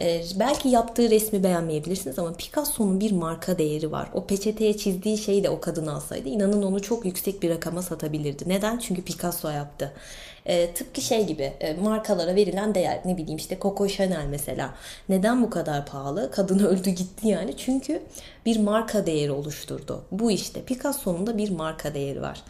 Ee, 0.03 0.23
belki 0.35 0.69
yaptığı 0.69 1.09
resmi 1.09 1.43
beğenmeyebilirsiniz 1.43 2.19
ama 2.19 2.33
Picasso'nun 2.33 2.99
bir 2.99 3.11
marka 3.11 3.57
değeri 3.57 3.91
var. 3.91 4.07
O 4.13 4.25
peçeteye 4.25 4.77
çizdiği 4.77 5.17
şeyi 5.17 5.43
de 5.43 5.49
o 5.49 5.59
kadın 5.59 5.87
alsaydı 5.87 6.29
inanın 6.29 6.63
onu 6.63 6.81
çok 6.81 7.05
yüksek 7.05 7.43
bir 7.43 7.49
rakama 7.49 7.81
satabilirdi. 7.81 8.43
Neden? 8.47 8.77
Çünkü 8.77 9.01
Picasso 9.01 9.49
yaptı. 9.49 9.93
E, 10.45 10.73
tıpkı 10.73 11.01
şey 11.01 11.25
gibi 11.25 11.53
e, 11.59 11.73
markalara 11.73 12.35
verilen 12.35 12.75
değer 12.75 13.01
ne 13.05 13.17
bileyim 13.17 13.37
işte 13.37 13.57
Coco 13.61 13.87
Chanel 13.87 14.25
mesela. 14.29 14.73
Neden 15.09 15.43
bu 15.43 15.49
kadar 15.49 15.85
pahalı? 15.85 16.31
Kadın 16.31 16.59
öldü 16.65 16.89
gitti 16.89 17.27
yani. 17.27 17.57
Çünkü 17.57 18.01
bir 18.45 18.59
marka 18.59 19.05
değeri 19.05 19.31
oluşturdu. 19.31 20.03
Bu 20.11 20.31
işte 20.31 20.61
Picasso'nun 20.63 21.27
da 21.27 21.37
bir 21.37 21.49
marka 21.49 21.93
değeri 21.93 22.21
var. 22.21 22.43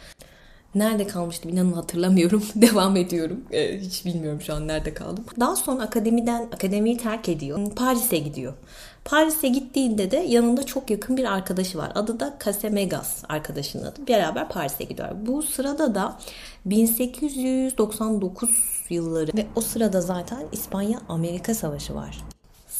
Nerede 0.75 1.07
kalmıştım 1.07 1.51
inanın 1.51 1.73
hatırlamıyorum. 1.73 2.43
Devam 2.55 2.95
ediyorum. 2.95 3.43
Ee, 3.51 3.79
hiç 3.79 4.05
bilmiyorum 4.05 4.41
şu 4.41 4.53
an 4.53 4.67
nerede 4.67 4.93
kaldım. 4.93 5.25
Daha 5.39 5.55
sonra 5.55 5.83
akademiden 5.83 6.47
akademiyi 6.53 6.97
terk 6.97 7.29
ediyor. 7.29 7.71
Paris'e 7.75 8.17
gidiyor. 8.17 8.53
Paris'e 9.05 9.47
gittiğinde 9.47 10.11
de 10.11 10.17
yanında 10.17 10.65
çok 10.65 10.89
yakın 10.89 11.17
bir 11.17 11.33
arkadaşı 11.33 11.77
var. 11.77 11.91
Adı 11.95 12.19
da 12.19 12.37
Casemegas 12.45 13.23
arkadaşının 13.29 13.83
adı. 13.83 14.07
Beraber 14.07 14.49
Paris'e 14.49 14.83
gidiyor. 14.83 15.09
Bu 15.25 15.41
sırada 15.41 15.95
da 15.95 16.19
1899 16.65 18.49
yılları 18.89 19.31
ve 19.37 19.45
o 19.55 19.61
sırada 19.61 20.01
zaten 20.01 20.43
İspanya-Amerika 20.51 21.53
Savaşı 21.53 21.95
var 21.95 22.32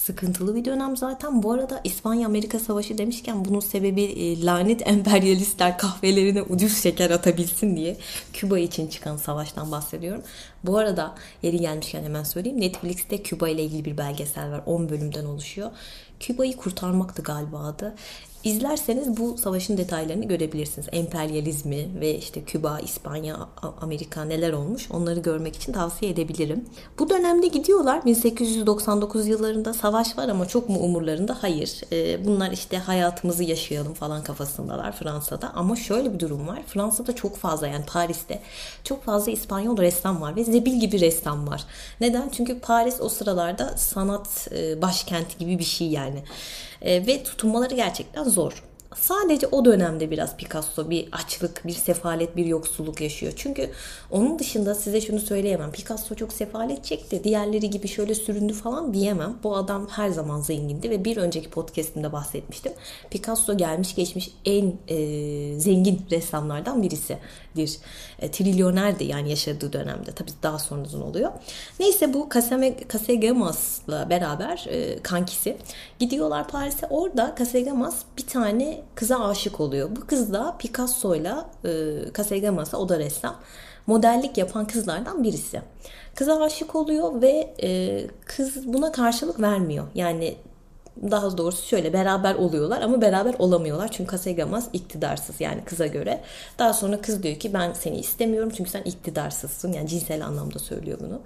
sıkıntılı 0.06 0.56
bir 0.56 0.66
dönem 0.66 0.98
zaten. 0.98 1.44
Bu 1.44 1.52
arada 1.52 1.82
İspanya-Amerika 1.84 2.60
Savaşı 2.60 2.98
demişken 2.98 3.46
bunun 3.46 3.60
sebebi 3.60 4.04
e, 4.04 4.46
lanet 4.46 4.88
emperyalistler 4.88 5.78
kahvelerine 5.78 6.42
ucuz 6.42 6.78
şeker 6.78 7.10
atabilsin 7.10 7.76
diye 7.76 7.98
Küba 8.34 8.60
için 8.60 8.88
çıkan 8.88 9.18
savaştan 9.18 9.72
bahsediyorum. 9.72 10.24
Bu 10.64 10.78
arada 10.78 11.16
yeri 11.42 11.60
gelmişken 11.60 12.04
hemen 12.04 12.24
söyleyeyim. 12.24 12.62
Netflix'te 12.62 13.24
Küba 13.24 13.50
ile 13.50 13.64
ilgili 13.64 13.86
bir 13.86 13.98
belgesel 13.98 14.52
var. 14.52 14.62
10 14.66 14.90
bölümden 14.90 15.26
oluşuyor. 15.26 15.72
Küba'yı 16.20 16.58
kurtarmaktı 16.58 17.22
galiba 17.22 17.60
adı. 17.60 17.96
İzlerseniz 18.44 19.18
bu 19.18 19.38
savaşın 19.38 19.78
detaylarını 19.78 20.26
görebilirsiniz. 20.26 20.88
Emperyalizmi 20.92 21.88
ve 22.00 22.18
işte 22.18 22.44
Küba, 22.44 22.80
İspanya, 22.80 23.38
Amerika 23.82 24.26
neler 24.26 24.54
olmuş 24.54 24.92
onları 24.92 25.20
görmek 25.20 25.56
için 25.56 25.74
tavsiye 25.74 26.12
edebilirim. 26.12 26.66
Bu 27.00 27.10
dönemde 27.10 27.48
gidiyorlar. 27.48 28.06
1899 28.06 29.28
yıllarında 29.28 29.74
savaş 29.74 30.18
var 30.18 30.30
ama 30.30 30.48
çok 30.48 30.70
mu 30.70 30.80
umurlarında? 30.80 31.38
Hayır. 31.42 31.82
Ee, 31.92 32.26
bunlar 32.26 32.52
işte 32.52 32.78
hayatımızı 32.78 33.44
yaşayalım 33.44 33.94
falan 33.94 34.24
kafasındalar 34.24 34.92
Fransa'da. 34.92 35.52
Ama 35.54 35.76
şöyle 35.76 36.14
bir 36.14 36.20
durum 36.20 36.48
var. 36.48 36.64
Fransa'da 36.68 37.16
çok 37.16 37.38
fazla 37.38 37.68
yani 37.68 37.86
Paris'te 37.86 38.40
çok 38.84 39.04
fazla 39.04 39.32
İspanyol 39.32 39.78
ressam 39.78 40.22
var 40.22 40.36
ve 40.36 40.44
zebil 40.44 40.80
gibi 40.80 41.00
ressam 41.00 41.48
var. 41.48 41.66
Neden? 42.02 42.30
Çünkü 42.30 42.60
Paris 42.60 43.02
o 43.02 43.10
sıralarda 43.10 43.78
sanat 43.78 44.48
e, 44.52 44.82
başkenti 44.82 45.38
gibi 45.38 45.60
bir 45.60 45.64
şey 45.64 45.88
yani. 45.88 46.24
E, 46.84 47.08
ve 47.08 47.24
tutunmaları 47.24 47.76
gerçekten 47.76 48.24
zor. 48.24 48.64
Sadece 48.96 49.48
o 49.48 49.66
dönemde 49.66 50.12
biraz 50.12 50.38
Picasso 50.38 50.90
bir 50.90 51.10
açlık, 51.12 51.68
bir 51.68 51.74
sefalet, 51.74 52.36
bir 52.36 52.46
yoksulluk 52.46 53.02
yaşıyor. 53.02 53.34
Çünkü 53.36 53.70
onun 54.12 54.40
dışında 54.40 54.76
size 54.76 55.02
şunu 55.02 55.20
söyleyemem. 55.20 55.72
Picasso 55.72 56.16
çok 56.16 56.34
sefalet 56.34 56.86
çekti. 56.86 57.24
Diğerleri 57.24 57.70
gibi 57.70 57.88
şöyle 57.88 58.16
süründü 58.16 58.54
falan 58.54 58.94
diyemem. 58.94 59.38
Bu 59.44 59.56
adam 59.56 59.88
her 59.88 60.10
zaman 60.10 60.42
zengindi 60.42 60.90
ve 60.90 61.06
bir 61.06 61.18
önceki 61.18 61.50
podcastimde 61.50 62.12
bahsetmiştim. 62.12 62.74
Picasso 63.12 63.58
gelmiş 63.58 63.96
geçmiş 63.96 64.32
en 64.46 64.74
e, 64.88 65.60
zengin 65.60 66.02
ressamlardan 66.12 66.84
birisidir. 66.84 67.78
E, 68.20 68.32
trilyonerdi 68.32 69.04
yani 69.04 69.30
yaşadığı 69.30 69.74
dönemde. 69.74 70.12
Tabii 70.12 70.32
daha 70.44 70.60
sonradan 70.60 71.02
oluyor. 71.02 71.32
Neyse 71.80 72.14
bu 72.14 72.30
Casagemas'la 72.90 74.10
beraber 74.10 74.66
e, 74.70 75.00
kankisi 75.04 75.58
gidiyorlar 76.00 76.48
Paris'e. 76.48 76.88
Orada 76.90 77.36
Casagemas 77.40 78.02
bir 78.18 78.28
tane 78.28 78.83
kıza 78.96 79.20
aşık 79.20 79.60
oluyor. 79.60 79.90
Bu 79.96 80.08
kız 80.08 80.34
da 80.34 80.56
Picasso'yla 80.60 81.50
e, 81.66 81.96
Casagemas'a 82.18 82.78
o 82.78 82.90
da 82.90 83.00
ressam 83.00 83.36
modellik 83.88 84.38
yapan 84.38 84.68
kızlardan 84.68 85.24
birisi. 85.24 85.62
Kıza 86.16 86.44
aşık 86.44 86.76
oluyor 86.76 87.22
ve 87.22 87.54
e, 87.64 88.02
kız 88.26 88.74
buna 88.74 88.92
karşılık 88.92 89.42
vermiyor. 89.42 89.88
Yani 89.96 90.36
daha 91.12 91.38
doğrusu 91.38 91.68
şöyle 91.68 91.94
beraber 91.94 92.36
oluyorlar 92.36 92.82
ama 92.82 93.02
beraber 93.02 93.36
olamıyorlar. 93.40 93.92
Çünkü 93.92 94.12
Kasegamas 94.12 94.70
iktidarsız 94.74 95.42
yani 95.42 95.64
kıza 95.66 95.88
göre. 95.88 96.22
Daha 96.60 96.74
sonra 96.74 97.02
kız 97.02 97.24
diyor 97.24 97.36
ki 97.36 97.54
ben 97.54 97.74
seni 97.74 97.98
istemiyorum 97.98 98.52
çünkü 98.58 98.70
sen 98.70 98.82
iktidarsızsın. 98.82 99.74
Yani 99.74 99.88
cinsel 99.88 100.26
anlamda 100.26 100.60
söylüyor 100.60 100.98
bunu. 101.02 101.22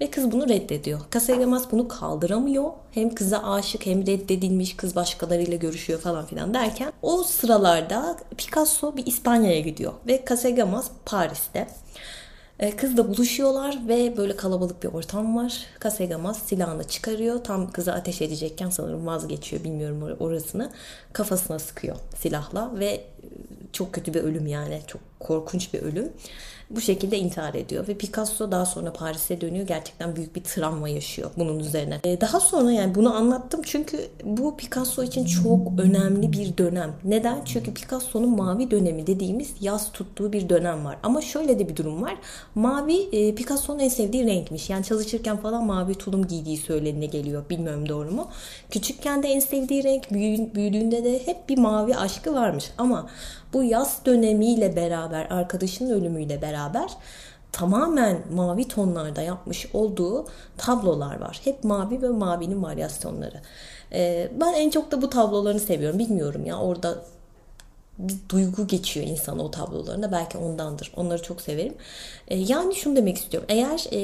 Ve 0.00 0.10
kız 0.10 0.32
bunu 0.32 0.48
reddediyor. 0.48 1.00
Kasegamas 1.10 1.72
bunu 1.72 1.88
kaldıramıyor. 1.88 2.70
Hem 2.90 3.14
kıza 3.14 3.38
aşık 3.38 3.86
hem 3.86 4.06
reddedilmiş 4.06 4.76
kız 4.76 4.96
başkalarıyla 4.96 5.56
görüşüyor 5.56 6.00
falan 6.00 6.26
filan 6.26 6.54
derken 6.54 6.92
o 7.02 7.22
sıralarda 7.22 8.16
Picasso 8.36 8.96
bir 8.96 9.06
İspanya'ya 9.06 9.60
gidiyor 9.60 9.92
ve 10.06 10.24
Kasegamas 10.24 10.90
Paris'te. 11.04 11.68
E, 12.58 12.76
kızla 12.76 13.08
buluşuyorlar 13.08 13.78
ve 13.88 14.16
böyle 14.16 14.36
kalabalık 14.36 14.82
bir 14.82 14.88
ortam 14.88 15.36
var. 15.36 15.66
Kasegamas 15.78 16.42
silahını 16.42 16.84
çıkarıyor. 16.84 17.44
Tam 17.44 17.70
kıza 17.70 17.92
ateş 17.92 18.22
edecekken 18.22 18.70
sanırım 18.70 19.06
vazgeçiyor 19.06 19.64
bilmiyorum 19.64 20.16
orasını. 20.20 20.70
Kafasına 21.12 21.58
sıkıyor 21.58 21.96
silahla 22.16 22.72
ve 22.78 22.86
e, 22.86 23.04
çok 23.72 23.92
kötü 23.92 24.14
bir 24.14 24.20
ölüm 24.20 24.46
yani. 24.46 24.80
Çok 24.86 25.00
korkunç 25.20 25.74
bir 25.74 25.82
ölüm 25.82 26.12
bu 26.70 26.80
şekilde 26.80 27.18
intihar 27.18 27.54
ediyor 27.54 27.88
ve 27.88 27.94
Picasso 27.94 28.50
daha 28.50 28.66
sonra 28.66 28.92
Paris'e 28.92 29.40
dönüyor. 29.40 29.66
Gerçekten 29.66 30.16
büyük 30.16 30.36
bir 30.36 30.42
travma 30.44 30.88
yaşıyor 30.88 31.30
bunun 31.36 31.58
üzerine. 31.58 32.00
Ee, 32.04 32.20
daha 32.20 32.40
sonra 32.40 32.72
yani 32.72 32.94
bunu 32.94 33.14
anlattım 33.14 33.60
çünkü 33.64 34.08
bu 34.24 34.56
Picasso 34.56 35.02
için 35.02 35.24
çok 35.24 35.80
önemli 35.80 36.32
bir 36.32 36.58
dönem. 36.58 36.92
Neden? 37.04 37.44
Çünkü 37.44 37.74
Picasso'nun 37.74 38.36
mavi 38.36 38.70
dönemi 38.70 39.06
dediğimiz 39.06 39.54
yaz 39.60 39.92
tuttuğu 39.92 40.32
bir 40.32 40.48
dönem 40.48 40.84
var. 40.84 40.96
Ama 41.02 41.20
şöyle 41.20 41.58
de 41.58 41.68
bir 41.68 41.76
durum 41.76 42.02
var. 42.02 42.16
Mavi 42.54 43.08
e, 43.12 43.34
Picasso'nun 43.34 43.78
en 43.78 43.88
sevdiği 43.88 44.26
renkmiş. 44.26 44.70
Yani 44.70 44.84
çalışırken 44.84 45.36
falan 45.36 45.64
mavi 45.64 45.94
tulum 45.94 46.26
giydiği 46.26 46.56
söylenine 46.56 47.06
geliyor. 47.06 47.44
Bilmiyorum 47.50 47.88
doğru 47.88 48.10
mu? 48.10 48.28
Küçükken 48.70 49.22
de 49.22 49.28
en 49.28 49.40
sevdiği 49.40 49.84
renk, 49.84 50.10
büyüdüğünde 50.54 51.04
de 51.04 51.26
hep 51.26 51.48
bir 51.48 51.58
mavi 51.58 51.96
aşkı 51.96 52.34
varmış. 52.34 52.70
Ama 52.78 53.08
bu 53.52 53.64
yaz 53.64 54.04
dönemiyle 54.06 54.76
beraber, 54.76 55.26
arkadaşının 55.30 55.90
ölümüyle 55.90 56.42
beraber 56.42 56.90
tamamen 57.52 58.18
mavi 58.34 58.68
tonlarda 58.68 59.22
yapmış 59.22 59.68
olduğu 59.74 60.26
tablolar 60.56 61.20
var. 61.20 61.40
Hep 61.44 61.64
mavi 61.64 62.02
ve 62.02 62.08
mavinin 62.08 62.62
varyasyonları. 62.62 63.40
Ee, 63.92 64.30
ben 64.40 64.52
en 64.52 64.70
çok 64.70 64.90
da 64.90 65.02
bu 65.02 65.10
tablolarını 65.10 65.60
seviyorum. 65.60 65.98
Bilmiyorum 65.98 66.46
ya 66.46 66.58
orada 66.58 67.04
bir 67.98 68.14
duygu 68.28 68.66
geçiyor 68.66 69.06
insan 69.06 69.38
o 69.38 69.50
tablolarında. 69.50 70.12
Belki 70.12 70.38
ondandır. 70.38 70.92
Onları 70.96 71.22
çok 71.22 71.40
severim. 71.40 71.74
Ee, 72.28 72.36
yani 72.36 72.74
şunu 72.74 72.96
demek 72.96 73.16
istiyorum. 73.16 73.48
Eğer 73.52 73.86
e, 73.92 74.00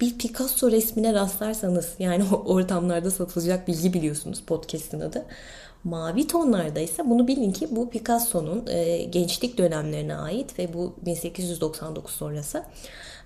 bir 0.00 0.18
Picasso 0.18 0.70
resmine 0.70 1.14
rastlarsanız 1.14 1.88
yani 1.98 2.24
ortamlarda 2.46 3.10
satılacak 3.10 3.68
bilgi 3.68 3.92
biliyorsunuz 3.92 4.42
podcast'in 4.46 5.00
adı. 5.00 5.24
Mavi 5.84 6.26
tonlarda 6.26 6.80
ise 6.80 7.10
bunu 7.10 7.28
bilin 7.28 7.52
ki 7.52 7.68
bu 7.70 7.90
Picasso'nun 7.90 8.66
e, 8.66 9.04
gençlik 9.04 9.58
dönemlerine 9.58 10.14
ait 10.14 10.58
ve 10.58 10.74
bu 10.74 10.94
1899 11.06 12.14
sonrası 12.14 12.64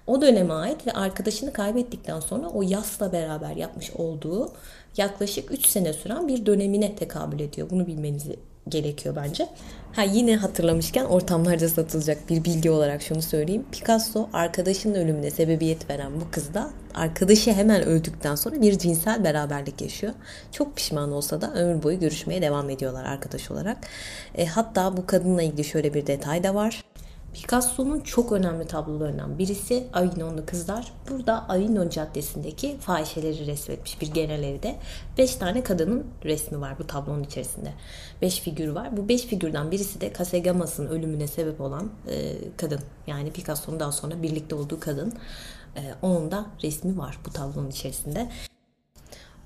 o 0.07 0.21
döneme 0.21 0.55
ait 0.55 0.87
ve 0.87 0.93
arkadaşını 0.93 1.53
kaybettikten 1.53 2.21
sonra 2.21 2.49
o 2.49 2.63
yasla 2.63 3.13
beraber 3.13 3.57
yapmış 3.57 3.91
olduğu 3.91 4.53
yaklaşık 4.97 5.53
3 5.53 5.67
sene 5.67 5.93
süren 5.93 6.29
bir 6.29 6.47
dönemine 6.47 6.97
tekabül 6.97 7.41
ediyor. 7.41 7.71
Bunu 7.71 7.87
bilmenizi 7.87 8.37
gerekiyor 8.69 9.17
bence. 9.17 9.49
Ha 9.93 10.03
yine 10.03 10.37
hatırlamışken 10.37 11.05
ortamlarda 11.05 11.69
satılacak 11.69 12.31
bir 12.31 12.45
bilgi 12.45 12.71
olarak 12.71 13.03
şunu 13.03 13.23
söyleyeyim. 13.23 13.65
Picasso 13.73 14.29
arkadaşının 14.33 14.95
ölümüne 14.95 15.31
sebebiyet 15.31 15.91
veren 15.91 16.13
bu 16.21 16.31
kız 16.31 16.55
da 16.55 16.71
arkadaşı 16.95 17.53
hemen 17.53 17.83
öldükten 17.83 18.35
sonra 18.35 18.61
bir 18.61 18.79
cinsel 18.79 19.25
beraberlik 19.25 19.81
yaşıyor. 19.81 20.13
Çok 20.53 20.77
pişman 20.77 21.13
olsa 21.13 21.41
da 21.41 21.55
ömür 21.55 21.83
boyu 21.83 22.01
görüşmeye 22.01 22.43
devam 22.43 22.71
ediyorlar 22.71 23.05
arkadaş 23.05 23.51
olarak. 23.51 23.77
E, 24.35 24.47
hatta 24.47 24.97
bu 24.97 25.07
kadınla 25.07 25.43
ilgili 25.43 25.65
şöyle 25.65 25.95
bir 25.95 26.07
detay 26.07 26.45
da 26.45 26.55
var. 26.55 26.83
Picasso'nun 27.35 28.01
çok 28.01 28.33
önemli 28.33 28.67
tablolarından 28.67 29.39
birisi 29.39 29.87
Avignonlu 29.93 30.47
Kızlar. 30.47 30.93
Burada 31.11 31.49
Avignon 31.49 31.89
Caddesi'ndeki 31.89 32.79
fahişeleri 32.79 33.47
resmetmiş 33.47 34.01
bir 34.01 34.13
genel 34.13 34.63
de. 34.63 34.77
Beş 35.19 35.37
tane 35.37 35.63
kadının 35.63 36.07
resmi 36.25 36.61
var 36.61 36.79
bu 36.79 36.87
tablonun 36.87 37.23
içerisinde. 37.23 37.73
Beş 38.23 38.41
figür 38.41 38.69
var. 38.69 38.97
Bu 38.97 39.09
beş 39.09 39.23
figürden 39.23 39.71
birisi 39.71 40.01
de 40.01 40.13
Casagemas'ın 40.19 40.87
ölümüne 40.87 41.27
sebep 41.27 41.61
olan 41.61 41.91
e, 42.09 42.35
kadın. 42.57 42.81
Yani 43.07 43.33
Picasso'nun 43.33 43.81
daha 43.81 43.93
sonra 43.93 44.23
birlikte 44.23 44.55
olduğu 44.55 44.81
kadın. 44.81 45.13
E, 45.77 45.81
onun 46.03 46.31
da 46.31 46.47
resmi 46.63 46.99
var 46.99 47.19
bu 47.27 47.31
tablonun 47.31 47.71
içerisinde. 47.71 48.29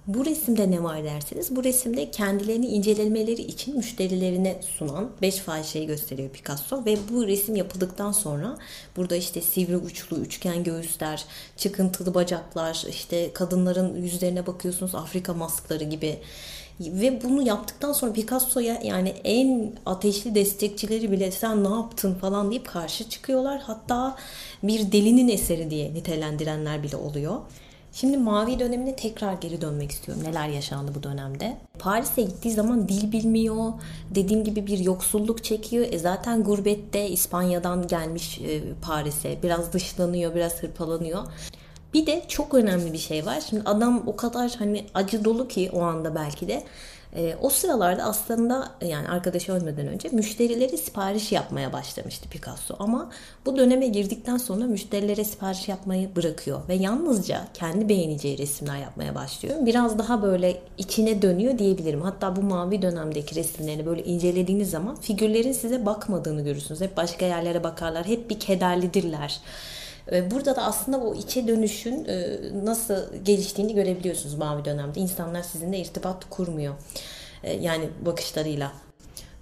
Bu 0.06 0.25
resimde 0.25 0.70
ne 0.70 0.82
var 0.82 1.04
derseniz 1.04 1.56
bu 1.56 1.64
resimde 1.64 2.10
kendilerini 2.10 2.66
incelemeleri 2.66 3.42
için 3.42 3.76
müşterilerine 3.76 4.60
sunan 4.78 5.10
5 5.22 5.36
fahişeyi 5.36 5.86
gösteriyor 5.86 6.30
Picasso 6.30 6.84
ve 6.84 6.96
bu 7.10 7.26
resim 7.26 7.56
yapıldıktan 7.56 8.12
sonra 8.12 8.58
burada 8.96 9.16
işte 9.16 9.40
sivri 9.40 9.76
uçlu 9.76 10.16
üçgen 10.16 10.64
göğüsler, 10.64 11.25
çıkıntılı 11.56 12.14
bacaklar, 12.14 12.84
işte 12.88 13.32
kadınların 13.32 14.02
yüzlerine 14.02 14.46
bakıyorsunuz 14.46 14.94
Afrika 14.94 15.34
maskları 15.34 15.84
gibi 15.84 16.18
ve 16.80 17.22
bunu 17.22 17.46
yaptıktan 17.46 17.92
sonra 17.92 18.12
Picasso'ya 18.12 18.80
yani 18.82 19.08
en 19.25 19.72
ateşli 19.86 20.34
destekçileri 20.34 21.12
bile 21.12 21.30
sen 21.30 21.64
ne 21.64 21.68
yaptın 21.68 22.14
falan 22.14 22.50
deyip 22.50 22.66
karşı 22.66 23.08
çıkıyorlar. 23.08 23.60
Hatta 23.60 24.16
bir 24.62 24.92
delinin 24.92 25.28
eseri 25.28 25.70
diye 25.70 25.94
nitelendirenler 25.94 26.82
bile 26.82 26.96
oluyor. 26.96 27.40
Şimdi 28.00 28.17
mavi 28.17 28.59
dönemine 28.59 28.97
tekrar 28.97 29.33
geri 29.33 29.61
dönmek 29.61 29.91
istiyorum. 29.91 30.25
Neler 30.25 30.49
yaşandı 30.49 30.93
bu 30.95 31.03
dönemde? 31.03 31.57
Paris'e 31.79 32.23
gittiği 32.23 32.50
zaman 32.50 32.88
dil 32.88 33.12
bilmiyor. 33.12 33.73
Dediğim 34.15 34.45
gibi 34.45 34.67
bir 34.67 34.79
yoksulluk 34.79 35.45
çekiyor. 35.45 35.87
E 35.91 35.99
zaten 35.99 36.45
gurbette 36.45 37.09
İspanya'dan 37.09 37.87
gelmiş 37.87 38.41
e, 38.41 38.61
Paris'e. 38.83 39.43
Biraz 39.43 39.73
dışlanıyor, 39.73 40.35
biraz 40.35 40.62
hırpalanıyor. 40.62 41.23
Bir 41.95 42.07
de 42.07 42.23
çok 42.29 42.55
önemli 42.55 42.93
bir 42.93 42.99
şey 42.99 43.26
var. 43.26 43.43
Şimdi 43.50 43.62
adam 43.65 44.03
o 44.07 44.17
kadar 44.17 44.55
hani 44.59 44.87
acı 44.95 45.25
dolu 45.25 45.49
ki 45.49 45.71
o 45.73 45.83
anda 45.83 46.15
belki 46.15 46.49
de 46.49 46.62
e, 47.16 47.37
o 47.42 47.50
sıralarda 47.50 48.02
aslında 48.02 48.70
yani 48.82 49.08
arkadaşı 49.08 49.52
ölmeden 49.52 49.87
önce 49.87 50.08
müşterilere 50.08 50.76
sipariş 50.76 51.32
yapmaya 51.32 51.73
başlamıştı 51.73 52.28
Picasso. 52.28 52.76
Ama 52.78 53.11
bu 53.46 53.56
döneme 53.56 53.87
girdikten 53.87 54.37
sonra 54.37 54.64
müşterilere 54.64 55.25
sipariş 55.25 55.68
yapmayı 55.68 56.16
bırakıyor 56.16 56.61
ve 56.68 56.75
yalnızca 56.75 57.49
kendi 57.54 57.88
beğeneceği 57.88 58.38
resimler 58.38 58.76
yapmaya 58.76 59.14
başlıyor. 59.14 59.54
Biraz 59.61 59.99
daha 59.99 60.23
böyle 60.23 60.61
içine 60.78 61.23
dönüyor 61.23 61.58
diyebilirim. 61.58 62.02
Hatta 62.02 62.37
bu 62.37 62.42
mavi 62.42 62.82
dönemdeki 62.82 63.35
resimlerini 63.35 63.87
böyle 63.87 64.04
incelediğiniz 64.04 64.70
zaman 64.70 64.96
figürlerin 64.96 65.52
size 65.52 65.87
bakmadığını 65.87 66.44
görürsünüz. 66.44 66.80
Hep 66.80 66.96
başka 66.96 67.26
yerlere 67.26 67.64
bakarlar. 67.64 68.06
Hep 68.06 68.30
bir 68.30 68.40
kederlidirler. 68.40 69.40
Burada 70.30 70.56
da 70.56 70.62
aslında 70.62 70.98
o 70.98 71.14
içe 71.14 71.48
dönüşün 71.48 72.04
e, 72.04 72.38
nasıl 72.64 72.96
geliştiğini 73.25 73.75
görebiliyorsunuz 73.75 74.34
mavi 74.34 74.64
dönemde. 74.64 75.00
İnsanlar 75.00 75.42
sizinle 75.42 75.78
irtibat 75.78 76.30
kurmuyor. 76.30 76.75
E, 77.42 77.52
yani 77.52 77.88
bakışlarıyla. 78.06 78.72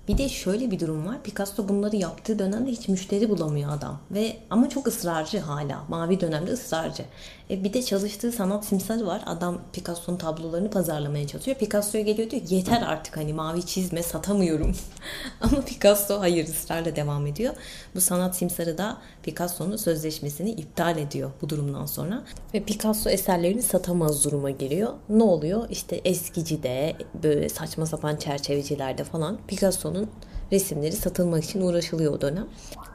Bir 0.09 0.18
de 0.18 0.28
şöyle 0.28 0.71
bir 0.71 0.80
durum 0.80 1.06
var. 1.06 1.23
Picasso 1.23 1.68
bunları 1.68 1.97
yaptığı 1.97 2.38
dönemde 2.38 2.71
hiç 2.71 2.88
müşteri 2.88 3.30
bulamıyor 3.30 3.73
adam. 3.73 4.00
Ve 4.11 4.37
ama 4.50 4.68
çok 4.68 4.87
ısrarcı 4.87 5.38
hala. 5.38 5.85
Mavi 5.88 6.21
dönemde 6.21 6.50
ısrarcı. 6.50 7.02
E 7.51 7.65
bir 7.65 7.73
de 7.73 7.83
çalıştığı 7.83 8.33
sanat 8.33 8.65
simsarı 8.65 9.07
var. 9.07 9.23
Adam 9.27 9.61
Picasso'nun 9.73 10.17
tablolarını 10.17 10.71
pazarlamaya 10.71 11.27
çalışıyor. 11.27 11.57
Picasso'ya 11.57 12.05
geliyor 12.05 12.31
diyor 12.31 12.43
yeter 12.49 12.83
artık 12.83 13.17
hani 13.17 13.33
mavi 13.33 13.67
çizme 13.67 14.03
satamıyorum. 14.03 14.77
ama 15.41 15.61
Picasso 15.61 16.21
hayır 16.21 16.49
ısrarla 16.49 16.97
devam 16.97 17.27
ediyor. 17.27 17.55
Bu 17.95 18.01
sanat 18.01 18.37
simsarı 18.37 18.79
da 18.79 18.99
Picasso'nun 19.23 19.77
sözleşmesini 19.77 20.51
iptal 20.51 20.99
ediyor 20.99 21.31
bu 21.43 21.49
durumdan 21.49 21.87
sonra. 21.87 22.25
Ve 22.55 22.63
Picasso 22.63 23.11
eserlerini 23.11 23.63
satamaz 23.63 24.25
duruma 24.25 24.51
geliyor. 24.51 24.93
Ne 25.09 25.23
oluyor? 25.23 25.71
İşte 25.71 26.01
eskicide 26.05 26.97
böyle 27.23 27.49
saçma 27.49 27.87
sapan 27.87 28.17
çerçevecilerde 28.17 29.05
falan 29.05 29.39
Picasso'nun 29.47 30.11
resimleri 30.53 30.93
satılmak 30.93 31.45
için 31.45 31.61
uğraşılıyor 31.61 32.13
o 32.13 32.21
dönem. 32.21 32.47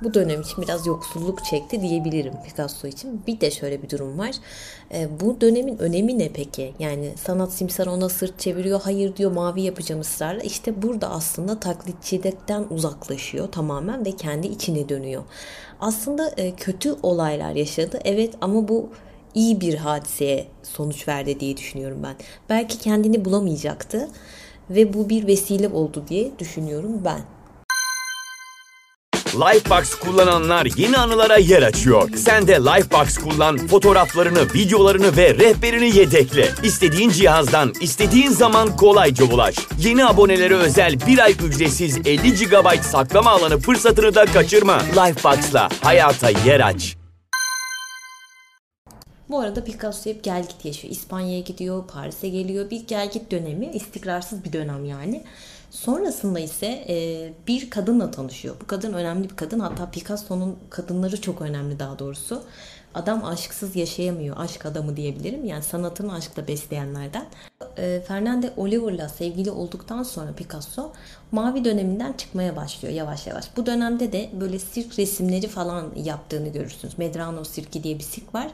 Bu 0.03 0.13
dönem 0.13 0.41
için 0.41 0.63
biraz 0.63 0.87
yoksulluk 0.87 1.45
çekti 1.45 1.81
diyebilirim 1.81 2.33
Picasso 2.45 2.87
için. 2.87 3.21
Bir 3.27 3.41
de 3.41 3.51
şöyle 3.51 3.83
bir 3.83 3.89
durum 3.89 4.19
var. 4.19 4.35
E, 4.93 5.19
bu 5.19 5.41
dönemin 5.41 5.77
önemi 5.77 6.19
ne 6.19 6.29
peki? 6.29 6.73
Yani 6.79 7.13
sanat 7.17 7.53
simsar 7.53 7.87
ona 7.87 8.09
sırt 8.09 8.39
çeviriyor. 8.39 8.81
Hayır 8.81 9.15
diyor 9.15 9.31
mavi 9.31 9.61
yapacağım 9.61 10.01
ısrarla. 10.01 10.41
İşte 10.41 10.81
burada 10.81 11.09
aslında 11.09 11.59
taklitçilikten 11.59 12.65
uzaklaşıyor 12.69 13.51
tamamen 13.51 14.05
ve 14.05 14.11
kendi 14.11 14.47
içine 14.47 14.89
dönüyor. 14.89 15.23
Aslında 15.79 16.31
e, 16.37 16.55
kötü 16.55 16.95
olaylar 17.03 17.51
yaşadı. 17.51 17.99
Evet 18.05 18.33
ama 18.41 18.67
bu 18.67 18.89
iyi 19.33 19.61
bir 19.61 19.75
hadiseye 19.75 20.47
sonuç 20.63 21.07
verdi 21.07 21.39
diye 21.39 21.57
düşünüyorum 21.57 21.99
ben. 22.03 22.15
Belki 22.49 22.79
kendini 22.79 23.25
bulamayacaktı 23.25 24.09
ve 24.69 24.93
bu 24.93 25.09
bir 25.09 25.27
vesile 25.27 25.69
oldu 25.69 26.03
diye 26.09 26.39
düşünüyorum 26.39 27.01
ben. 27.05 27.21
Lifebox 29.33 29.95
kullananlar 29.95 30.67
yeni 30.77 30.97
anılara 30.97 31.37
yer 31.37 31.61
açıyor. 31.61 32.09
Sen 32.15 32.47
de 32.47 32.53
Lifebox 32.53 33.17
kullan, 33.17 33.57
fotoğraflarını, 33.57 34.53
videolarını 34.53 35.17
ve 35.17 35.33
rehberini 35.33 35.97
yedekle. 35.97 36.49
İstediğin 36.63 37.09
cihazdan, 37.09 37.73
istediğin 37.81 38.29
zaman 38.29 38.77
kolayca 38.77 39.25
ulaş. 39.25 39.55
Yeni 39.79 40.05
abonelere 40.05 40.55
özel 40.55 41.07
bir 41.07 41.19
ay 41.19 41.35
ücretsiz 41.43 41.97
50 41.97 42.33
GB 42.33 42.81
saklama 42.81 43.29
alanı 43.29 43.59
fırsatını 43.59 44.15
da 44.15 44.25
kaçırma. 44.25 44.79
Lifebox'la 44.79 45.69
hayata 45.81 46.29
yer 46.29 46.59
aç. 46.59 46.99
Bu 49.29 49.39
arada 49.39 49.63
Picasso 49.63 50.09
hep 50.09 50.23
gel 50.23 50.41
git 50.41 50.65
yaşıyor. 50.65 50.93
İspanya'ya 50.93 51.39
gidiyor, 51.39 51.87
Paris'e 51.87 52.29
geliyor. 52.29 52.69
Bir 52.69 52.87
gel 52.87 53.11
git 53.11 53.31
dönemi, 53.31 53.65
istikrarsız 53.65 54.43
bir 54.43 54.53
dönem 54.53 54.85
yani. 54.85 55.23
Sonrasında 55.71 56.39
ise 56.39 56.85
e, 56.89 57.29
bir 57.47 57.69
kadınla 57.69 58.11
tanışıyor. 58.11 58.55
Bu 58.61 58.67
kadın 58.67 58.93
önemli 58.93 59.29
bir 59.29 59.35
kadın. 59.35 59.59
Hatta 59.59 59.91
Picasso'nun 59.91 60.57
kadınları 60.69 61.21
çok 61.21 61.41
önemli 61.41 61.79
daha 61.79 61.99
doğrusu. 61.99 62.43
Adam 62.93 63.25
aşksız 63.25 63.75
yaşayamıyor. 63.75 64.37
Aşk 64.39 64.65
adamı 64.65 64.97
diyebilirim. 64.97 65.45
Yani 65.45 65.63
sanatını 65.63 66.13
aşkla 66.13 66.47
besleyenlerden. 66.47 67.25
E, 67.77 68.01
Fernande 68.07 68.53
Oliver'la 68.57 69.09
sevgili 69.09 69.51
olduktan 69.51 70.03
sonra 70.03 70.33
Picasso 70.33 70.91
mavi 71.31 71.65
döneminden 71.65 72.13
çıkmaya 72.13 72.55
başlıyor 72.55 72.93
yavaş 72.93 73.27
yavaş. 73.27 73.57
Bu 73.57 73.65
dönemde 73.65 74.11
de 74.11 74.29
böyle 74.39 74.59
sirk 74.59 74.99
resimleri 74.99 75.47
falan 75.47 75.85
yaptığını 75.95 76.47
görürsünüz. 76.47 76.97
Medrano 76.97 77.43
Sirki 77.43 77.83
diye 77.83 77.95
bir 77.95 78.03
sirk 78.03 78.35
var. 78.35 78.47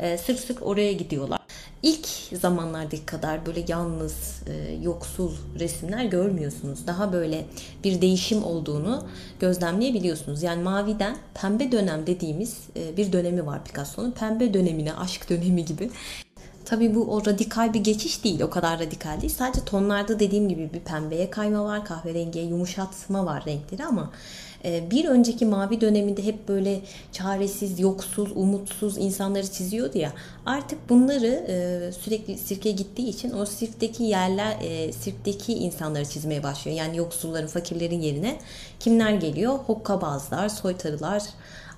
E, 0.00 0.18
sık 0.18 0.38
sık 0.38 0.66
oraya 0.66 0.92
gidiyorlar 0.92 1.39
ilk 1.82 2.06
zamanlardaki 2.40 3.06
kadar 3.06 3.46
böyle 3.46 3.64
yalnız, 3.68 4.42
e, 4.46 4.72
yoksul 4.82 5.32
resimler 5.58 6.04
görmüyorsunuz. 6.04 6.86
Daha 6.86 7.12
böyle 7.12 7.46
bir 7.84 8.00
değişim 8.00 8.44
olduğunu 8.44 9.06
gözlemleyebiliyorsunuz. 9.40 10.42
Yani 10.42 10.62
maviden 10.62 11.16
pembe 11.34 11.72
dönem 11.72 12.06
dediğimiz 12.06 12.58
e, 12.76 12.96
bir 12.96 13.12
dönemi 13.12 13.46
var 13.46 13.64
Picasso'nun. 13.64 14.10
Pembe 14.10 14.54
dönemine, 14.54 14.94
aşk 14.94 15.30
dönemi 15.30 15.64
gibi. 15.64 15.90
Tabii 16.64 16.94
bu 16.94 17.14
o 17.14 17.26
radikal 17.26 17.74
bir 17.74 17.80
geçiş 17.80 18.24
değil. 18.24 18.40
O 18.40 18.50
kadar 18.50 18.80
radikal 18.80 19.20
değil. 19.20 19.32
Sadece 19.32 19.64
tonlarda 19.64 20.20
dediğim 20.20 20.48
gibi 20.48 20.70
bir 20.74 20.80
pembeye 20.80 21.30
kayma 21.30 21.64
var. 21.64 21.84
Kahverengiye 21.84 22.44
yumuşatma 22.44 23.26
var 23.26 23.44
renkleri 23.46 23.84
ama 23.84 24.10
bir 24.64 25.04
önceki 25.04 25.46
mavi 25.46 25.80
döneminde 25.80 26.24
hep 26.24 26.48
böyle 26.48 26.80
çaresiz, 27.12 27.80
yoksul, 27.80 28.30
umutsuz 28.34 28.98
insanları 28.98 29.46
çiziyordu 29.46 29.98
ya. 29.98 30.12
Artık 30.46 30.88
bunları 30.88 31.44
e, 31.48 31.92
sürekli 31.92 32.38
sirke 32.38 32.70
gittiği 32.70 33.08
için 33.08 33.32
o 33.32 33.46
sirkteki 33.46 34.02
yerler, 34.04 34.56
e, 34.62 34.92
sirkteki 34.92 35.54
insanları 35.54 36.04
çizmeye 36.04 36.42
başlıyor. 36.42 36.76
Yani 36.76 36.96
yoksulların, 36.96 37.46
fakirlerin 37.46 38.00
yerine 38.00 38.38
kimler 38.80 39.10
geliyor? 39.10 39.54
Hokkabazlar, 39.54 40.48
soytarılar, 40.48 41.22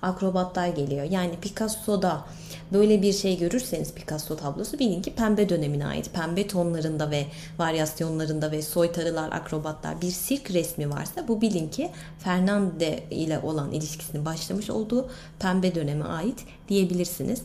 akrobatlar 0.02 0.68
geliyor. 0.68 1.04
Yani 1.10 1.36
Picasso'da 1.40 2.24
böyle 2.72 3.02
bir 3.02 3.12
şey 3.12 3.38
görürseniz 3.38 3.94
Picasso 3.94 4.36
tablosu 4.36 4.78
bilin 4.78 5.02
ki 5.02 5.14
pembe 5.14 5.48
dönemine 5.48 5.86
ait. 5.86 6.14
Pembe 6.14 6.46
tonlarında 6.46 7.10
ve 7.10 7.26
varyasyonlarında 7.58 8.50
ve 8.50 8.62
soytarılar, 8.62 9.32
akrobatlar 9.32 10.00
bir 10.00 10.10
sirk 10.10 10.50
resmi 10.50 10.90
varsa 10.90 11.28
bu 11.28 11.40
bilin 11.40 11.68
ki 11.68 11.90
Fernande 12.18 13.04
ile 13.10 13.38
olan 13.38 13.72
ilişkisinin 13.72 14.24
başlamış 14.24 14.70
olduğu 14.70 15.08
pembe 15.38 15.74
döneme 15.74 16.04
ait 16.04 16.44
diyebilirsiniz. 16.72 17.40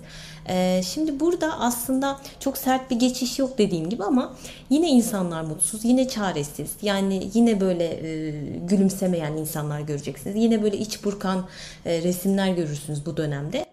Ee, 0.50 0.82
şimdi 0.86 1.20
burada 1.20 1.60
aslında 1.60 2.20
çok 2.40 2.58
sert 2.58 2.92
bir 2.92 2.96
geçiş 2.96 3.40
yok 3.40 3.58
dediğim 3.58 3.90
gibi 3.90 4.04
ama 4.04 4.34
yine 4.70 4.90
insanlar 4.90 5.42
mutsuz, 5.42 5.86
yine 5.86 6.08
çaresiz. 6.08 6.72
Yani 6.82 7.30
yine 7.34 7.62
böyle 7.62 7.84
e, 7.84 8.32
gülümsemeyen 8.70 9.34
insanlar 9.34 9.80
göreceksiniz. 9.80 10.36
Yine 10.44 10.64
böyle 10.64 10.78
iç 10.78 11.04
burkan 11.04 11.46
e, 11.86 12.02
resimler 12.04 12.50
görürsünüz 12.54 13.06
bu 13.06 13.18
dönemde. 13.18 13.66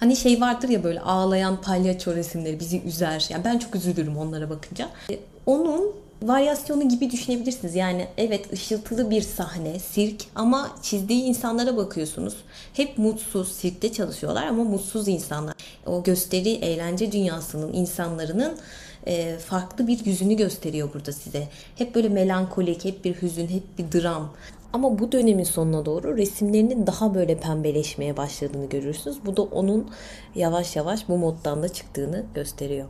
Hani 0.00 0.16
şey 0.16 0.40
vardır 0.40 0.68
ya 0.68 0.84
böyle 0.84 1.00
ağlayan 1.00 1.60
palyaço 1.60 2.14
resimleri 2.14 2.60
bizi 2.60 2.82
üzer. 2.82 3.26
Yani 3.30 3.44
ben 3.44 3.58
çok 3.58 3.74
üzülürüm 3.74 4.16
onlara 4.16 4.50
bakınca. 4.50 4.88
E, 5.10 5.18
onun 5.46 5.92
varyasyonu 6.22 6.88
gibi 6.88 7.10
düşünebilirsiniz. 7.10 7.74
Yani 7.74 8.08
evet 8.16 8.52
ışıltılı 8.52 9.10
bir 9.10 9.22
sahne, 9.22 9.78
sirk 9.78 10.24
ama 10.34 10.70
çizdiği 10.82 11.22
insanlara 11.22 11.76
bakıyorsunuz. 11.76 12.36
Hep 12.74 12.98
mutsuz, 12.98 13.52
sirkte 13.52 13.92
çalışıyorlar 13.92 14.46
ama 14.46 14.64
mutsuz 14.64 15.08
insanlar. 15.08 15.54
O 15.86 16.02
gösteri, 16.02 16.50
eğlence 16.50 17.12
dünyasının 17.12 17.72
insanların 17.72 18.58
e, 19.06 19.38
farklı 19.38 19.86
bir 19.86 20.04
yüzünü 20.04 20.34
gösteriyor 20.34 20.94
burada 20.94 21.12
size. 21.12 21.48
Hep 21.76 21.94
böyle 21.94 22.08
melankolik, 22.08 22.84
hep 22.84 23.04
bir 23.04 23.22
hüzün, 23.22 23.48
hep 23.48 23.78
bir 23.78 24.00
dram. 24.00 24.32
Ama 24.72 24.98
bu 24.98 25.12
dönemin 25.12 25.44
sonuna 25.44 25.86
doğru 25.86 26.16
resimlerinin 26.16 26.86
daha 26.86 27.14
böyle 27.14 27.38
pembeleşmeye 27.40 28.16
başladığını 28.16 28.68
görürsünüz. 28.68 29.16
Bu 29.26 29.36
da 29.36 29.42
onun 29.42 29.90
yavaş 30.34 30.76
yavaş 30.76 31.08
bu 31.08 31.18
moddan 31.18 31.62
da 31.62 31.68
çıktığını 31.68 32.24
gösteriyor. 32.34 32.86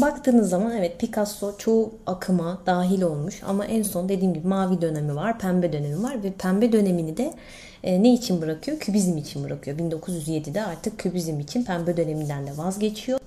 Baktığınız 0.00 0.50
zaman 0.50 0.72
evet 0.76 1.00
Picasso 1.00 1.58
çoğu 1.58 1.94
akıma 2.06 2.62
dahil 2.66 3.02
olmuş 3.02 3.42
ama 3.46 3.66
en 3.66 3.82
son 3.82 4.08
dediğim 4.08 4.34
gibi 4.34 4.46
mavi 4.46 4.80
dönemi 4.80 5.16
var, 5.16 5.38
pembe 5.38 5.72
dönemi 5.72 6.02
var 6.02 6.22
ve 6.22 6.32
pembe 6.32 6.72
dönemini 6.72 7.16
de 7.16 7.34
e, 7.82 8.02
ne 8.02 8.14
için 8.14 8.42
bırakıyor? 8.42 8.78
Kübizm 8.78 9.16
için 9.16 9.44
bırakıyor. 9.44 9.78
1907'de 9.78 10.64
artık 10.64 10.98
kübizm 10.98 11.40
için 11.40 11.64
pembe 11.64 11.96
döneminden 11.96 12.46
de 12.46 12.56
vazgeçiyor 12.56 13.20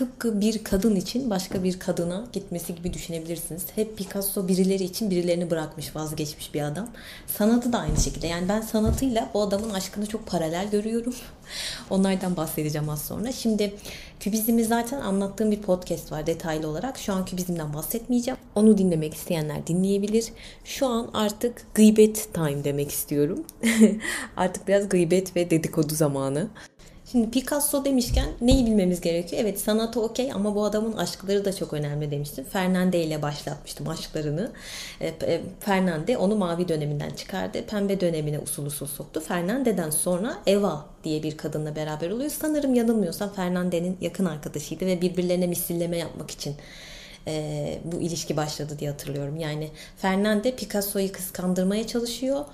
tıpkı 0.00 0.40
bir 0.40 0.64
kadın 0.64 0.96
için 0.96 1.30
başka 1.30 1.64
bir 1.64 1.78
kadına 1.78 2.24
gitmesi 2.32 2.74
gibi 2.74 2.94
düşünebilirsiniz. 2.94 3.62
Hep 3.74 3.98
Picasso 3.98 4.48
birileri 4.48 4.84
için 4.84 5.10
birilerini 5.10 5.50
bırakmış, 5.50 5.96
vazgeçmiş 5.96 6.54
bir 6.54 6.62
adam. 6.62 6.88
Sanatı 7.26 7.72
da 7.72 7.78
aynı 7.78 7.96
şekilde. 7.96 8.26
Yani 8.26 8.48
ben 8.48 8.60
sanatıyla 8.60 9.30
o 9.34 9.42
adamın 9.42 9.70
aşkını 9.70 10.06
çok 10.06 10.26
paralel 10.26 10.70
görüyorum. 10.70 11.14
Onlardan 11.90 12.36
bahsedeceğim 12.36 12.88
az 12.88 13.02
sonra. 13.02 13.32
Şimdi 13.32 13.74
kübizmi 14.20 14.64
zaten 14.64 15.00
anlattığım 15.00 15.50
bir 15.50 15.62
podcast 15.62 16.12
var 16.12 16.26
detaylı 16.26 16.68
olarak. 16.68 16.98
Şu 16.98 17.12
an 17.12 17.24
kübizmden 17.24 17.74
bahsetmeyeceğim. 17.74 18.38
Onu 18.54 18.78
dinlemek 18.78 19.14
isteyenler 19.14 19.66
dinleyebilir. 19.66 20.32
Şu 20.64 20.86
an 20.86 21.10
artık 21.14 21.66
gıybet 21.74 22.34
time 22.34 22.64
demek 22.64 22.90
istiyorum. 22.90 23.44
artık 24.36 24.68
biraz 24.68 24.88
gıybet 24.88 25.36
ve 25.36 25.50
dedikodu 25.50 25.94
zamanı. 25.94 26.48
Şimdi 27.12 27.30
Picasso 27.30 27.84
demişken 27.84 28.28
neyi 28.40 28.66
bilmemiz 28.66 29.00
gerekiyor? 29.00 29.42
Evet 29.42 29.60
sanatı 29.60 30.00
okey 30.00 30.32
ama 30.32 30.54
bu 30.54 30.64
adamın 30.64 30.92
aşkları 30.92 31.44
da 31.44 31.52
çok 31.52 31.72
önemli 31.72 32.10
demiştim. 32.10 32.44
Fernande 32.44 33.04
ile 33.04 33.22
başlatmıştım 33.22 33.88
aşklarını. 33.88 34.50
E, 35.00 35.06
e, 35.06 35.40
Fernande 35.60 36.16
onu 36.16 36.36
mavi 36.36 36.68
döneminden 36.68 37.10
çıkardı. 37.10 37.66
Pembe 37.66 38.00
dönemine 38.00 38.38
usul 38.38 38.66
usul 38.66 38.86
soktu. 38.86 39.20
Fernande'den 39.20 39.90
sonra 39.90 40.38
Eva 40.46 40.86
diye 41.04 41.22
bir 41.22 41.36
kadınla 41.36 41.76
beraber 41.76 42.10
oluyor. 42.10 42.30
Sanırım 42.30 42.74
yanılmıyorsam 42.74 43.32
Fernande'nin 43.32 43.96
yakın 44.00 44.24
arkadaşıydı 44.24 44.86
ve 44.86 45.00
birbirlerine 45.00 45.46
misilleme 45.46 45.96
yapmak 45.96 46.30
için 46.30 46.54
e, 47.26 47.78
bu 47.84 48.00
ilişki 48.00 48.36
başladı 48.36 48.76
diye 48.78 48.90
hatırlıyorum. 48.90 49.36
Yani 49.36 49.70
Fernande 49.96 50.56
Picasso'yu 50.56 51.12
kıskandırmaya 51.12 51.86
çalışıyor. 51.86 52.44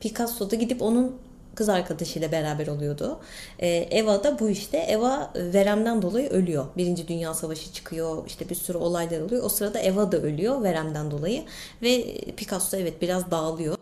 Picasso 0.00 0.50
da 0.50 0.56
gidip 0.56 0.82
onun 0.82 1.25
kız 1.56 1.68
arkadaşıyla 1.68 2.32
beraber 2.32 2.66
oluyordu. 2.66 3.20
E, 3.58 3.68
Eva 3.68 4.24
da 4.24 4.38
bu 4.38 4.48
işte. 4.48 4.78
Eva 4.78 5.32
veremden 5.36 6.02
dolayı 6.02 6.28
ölüyor. 6.28 6.66
Birinci 6.76 7.08
Dünya 7.08 7.34
Savaşı 7.34 7.72
çıkıyor. 7.72 8.26
İşte 8.26 8.48
bir 8.48 8.54
sürü 8.54 8.78
olaylar 8.78 9.20
oluyor. 9.20 9.44
O 9.44 9.48
sırada 9.48 9.78
Eva 9.78 10.12
da 10.12 10.16
ölüyor 10.16 10.62
veremden 10.62 11.10
dolayı. 11.10 11.44
Ve 11.82 12.20
Picasso 12.36 12.76
evet 12.76 13.02
biraz 13.02 13.30
dağılıyor. 13.30 13.76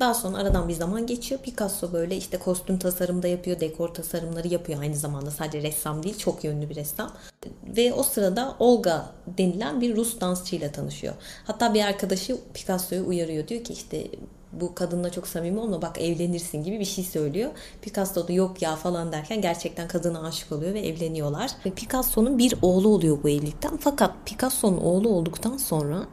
Daha 0.00 0.14
sonra 0.14 0.38
aradan 0.38 0.68
bir 0.68 0.74
zaman 0.74 1.06
geçiyor. 1.06 1.40
Picasso 1.40 1.92
böyle 1.92 2.16
işte 2.16 2.38
kostüm 2.38 2.78
tasarımı 2.78 3.22
da 3.22 3.28
yapıyor, 3.28 3.60
dekor 3.60 3.88
tasarımları 3.88 4.48
yapıyor 4.48 4.80
aynı 4.80 4.96
zamanda. 4.96 5.30
Sadece 5.30 5.62
ressam 5.62 6.02
değil, 6.02 6.18
çok 6.18 6.44
yönlü 6.44 6.70
bir 6.70 6.76
ressam. 6.76 7.12
Ve 7.76 7.92
o 7.92 8.02
sırada 8.02 8.56
Olga 8.58 9.06
denilen 9.38 9.80
bir 9.80 9.96
Rus 9.96 10.20
dansçıyla 10.20 10.72
tanışıyor. 10.72 11.14
Hatta 11.44 11.74
bir 11.74 11.84
arkadaşı 11.84 12.36
Picasso'yu 12.54 13.06
uyarıyor. 13.06 13.48
Diyor 13.48 13.64
ki 13.64 13.72
işte 13.72 14.06
bu 14.60 14.74
kadınla 14.74 15.10
çok 15.10 15.26
samimi 15.26 15.60
olma 15.60 15.82
bak 15.82 16.00
evlenirsin 16.00 16.62
gibi 16.62 16.80
bir 16.80 16.84
şey 16.84 17.04
söylüyor. 17.04 17.50
Picasso 17.82 18.28
da 18.28 18.32
yok 18.32 18.62
ya 18.62 18.76
falan 18.76 19.12
derken 19.12 19.40
gerçekten 19.40 19.88
kadına 19.88 20.26
aşık 20.26 20.52
oluyor 20.52 20.74
ve 20.74 20.80
evleniyorlar. 20.80 21.50
Ve 21.66 21.70
Picasso'nun 21.70 22.38
bir 22.38 22.54
oğlu 22.62 22.88
oluyor 22.88 23.18
bu 23.22 23.28
evlilikten. 23.28 23.76
Fakat 23.76 24.14
Picasso'nun 24.26 24.78
oğlu 24.78 25.08
olduktan 25.08 25.56
sonra 25.56 26.06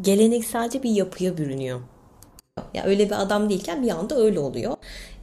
gelenekselce 0.00 0.82
bir 0.82 0.90
yapıya 0.90 1.38
bürünüyor. 1.38 1.80
Ya 2.74 2.84
öyle 2.84 3.06
bir 3.06 3.22
adam 3.22 3.50
değilken 3.50 3.82
bir 3.82 3.90
anda 3.90 4.16
öyle 4.16 4.40
oluyor. 4.40 4.76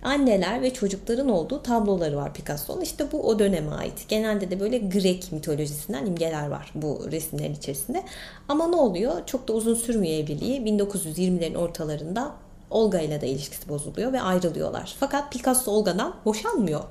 Anneler 0.04 0.62
ve 0.62 0.74
çocukların 0.74 1.30
olduğu 1.30 1.64
tabloları 1.64 2.18
var 2.18 2.34
Picasso'nun. 2.34 2.82
İşte 2.82 3.12
bu 3.12 3.28
o 3.28 3.40
döneme 3.40 3.72
ait. 3.72 4.10
Genelde 4.10 4.52
de 4.52 4.60
böyle 4.60 4.78
Grek 4.78 5.32
mitolojisinden 5.32 6.06
imgeler 6.06 6.48
var 6.48 6.72
bu 6.76 7.12
resimlerin 7.12 7.54
içerisinde. 7.54 8.04
Ama 8.48 8.68
ne 8.68 8.76
oluyor? 8.76 9.14
Çok 9.26 9.48
da 9.48 9.54
uzun 9.54 9.76
sürmüyor 9.76 10.14
evliliği. 10.24 10.62
1920'lerin 10.62 11.58
ortalarında 11.58 12.32
Olga 12.70 13.00
ile 13.00 13.22
de 13.22 13.28
ilişkisi 13.28 13.70
bozuluyor 13.70 14.14
ve 14.14 14.22
ayrılıyorlar. 14.22 14.96
Fakat 15.00 15.32
Picasso 15.32 15.72
Olga'dan 15.72 16.16
boşanmıyor. 16.26 16.84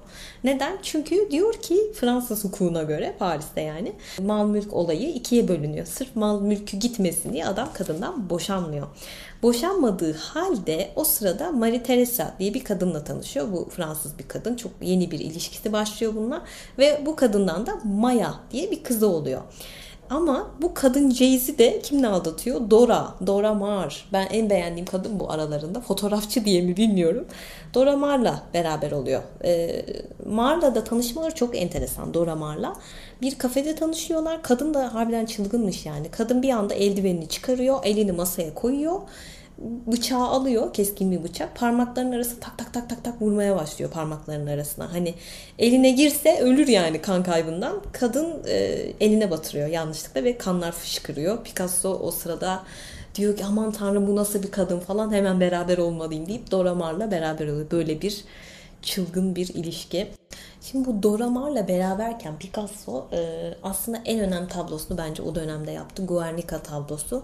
Neden? 0.45 0.79
Çünkü 0.83 1.31
diyor 1.31 1.55
ki 1.55 1.93
Fransız 1.95 2.45
hukukuna 2.45 2.83
göre 2.83 3.15
Paris'te 3.19 3.61
yani 3.61 3.93
mal 4.23 4.47
mülk 4.47 4.73
olayı 4.73 5.09
ikiye 5.09 5.49
bölünüyor. 5.49 5.87
Sırf 5.87 6.17
mal 6.17 6.41
mülkü 6.41 6.77
gitmesin 6.77 7.33
diye 7.33 7.47
adam 7.47 7.69
kadından 7.73 8.31
boşanmıyor. 8.31 8.87
Boşanmadığı 9.43 10.17
halde 10.17 10.91
o 10.97 11.05
sırada 11.05 11.53
Marie 11.53 11.83
Teresa 11.83 12.35
diye 12.39 12.55
bir 12.55 12.65
kadınla 12.65 13.05
tanışıyor. 13.05 13.53
Bu 13.53 13.69
Fransız 13.71 14.19
bir 14.19 14.29
kadın. 14.29 14.57
Çok 14.57 14.73
yeni 14.83 15.11
bir 15.11 15.21
ilişkisi 15.21 15.73
başlıyor 15.73 16.15
bununla. 16.17 16.45
Ve 16.79 17.03
bu 17.07 17.17
kadından 17.17 17.67
da 17.67 17.73
Maya 17.85 18.35
diye 18.51 18.71
bir 18.71 18.83
kızı 18.83 19.09
oluyor. 19.09 19.41
Ama 20.14 20.50
bu 20.62 20.74
kadın 20.74 21.11
Jay'si 21.11 21.59
de 21.59 21.81
kimle 21.83 22.09
aldatıyor? 22.09 22.70
Dora. 22.70 23.14
Dora 23.27 23.55
Maar. 23.55 24.09
Ben 24.12 24.27
en 24.27 24.50
beğendiğim 24.50 24.87
kadın 24.87 25.20
bu 25.20 25.33
aralarında. 25.33 25.81
Fotoğrafçı 25.81 26.44
diye 26.44 26.62
mi 26.62 26.77
bilmiyorum. 26.77 27.27
Dora 27.74 27.96
Maar'la 27.96 28.42
beraber 28.55 28.92
oluyor. 28.92 29.22
Ee, 29.44 29.87
Maar'la 30.27 30.74
da 30.74 30.85
tanışmaları 30.85 31.35
çok 31.35 31.57
enteresan. 31.57 32.14
Dora 32.14 32.35
Maar'la. 32.37 32.77
Bir 33.22 33.38
kafede 33.38 33.74
tanışıyorlar. 33.74 34.42
Kadın 34.42 34.74
da 34.74 34.94
harbiden 34.94 35.27
çılgınmış 35.27 35.87
yani. 35.87 36.11
Kadın 36.11 36.42
bir 36.42 36.50
anda 36.50 36.74
eldivenini 36.74 37.29
çıkarıyor. 37.29 37.79
Elini 37.85 38.12
masaya 38.12 38.55
koyuyor 38.55 39.00
bıçağı 39.59 40.27
alıyor 40.27 40.73
keskin 40.73 41.11
bir 41.11 41.23
bıçak 41.23 41.57
parmaklarının 41.57 42.12
arası 42.12 42.40
tak 42.40 42.59
tak 42.59 42.75
tak 42.75 42.88
tak 42.88 43.05
tak 43.05 43.23
vurmaya 43.23 43.57
başlıyor 43.57 43.90
parmaklarının 43.90 44.47
arasına. 44.47 44.93
Hani 44.93 45.14
eline 45.59 45.90
girse 45.90 46.40
ölür 46.40 46.69
yani 46.69 47.03
kan 47.03 47.23
kaybından. 47.23 47.81
Kadın 47.93 48.43
e, 48.47 48.55
eline 49.01 49.31
batırıyor 49.31 49.69
yanlışlıkla 49.69 50.25
ve 50.25 50.38
kanlar 50.38 50.73
fışkırıyor. 50.73 51.45
Picasso 51.45 51.99
o 52.03 52.11
sırada 52.11 52.62
diyor 53.14 53.37
ki 53.37 53.45
aman 53.45 53.73
tanrım 53.73 54.07
bu 54.07 54.17
nasıl 54.17 54.43
bir 54.43 54.51
kadın 54.51 54.81
falan 54.81 55.12
hemen 55.12 55.40
beraber 55.40 55.79
olmalıyım 55.79 56.27
deyip 56.27 56.51
Dora 56.51 56.75
Mar'la 56.75 57.11
beraber 57.11 57.49
oluyor. 57.49 57.71
Böyle 57.71 58.03
bir 58.03 58.25
çılgın 58.83 59.37
bir 59.37 59.49
ilişki. 59.49 60.09
Şimdi 60.70 60.88
bu 60.88 61.03
Dora 61.03 61.31
Mar'la 61.31 61.68
beraberken 61.68 62.38
Picasso 62.38 63.07
e, 63.12 63.50
aslında 63.62 63.98
en 64.05 64.20
önemli 64.20 64.48
tablosunu 64.48 64.98
bence 64.98 65.22
o 65.22 65.35
dönemde 65.35 65.70
yaptı. 65.70 66.07
Guernica 66.07 66.62
tablosu. 66.62 67.22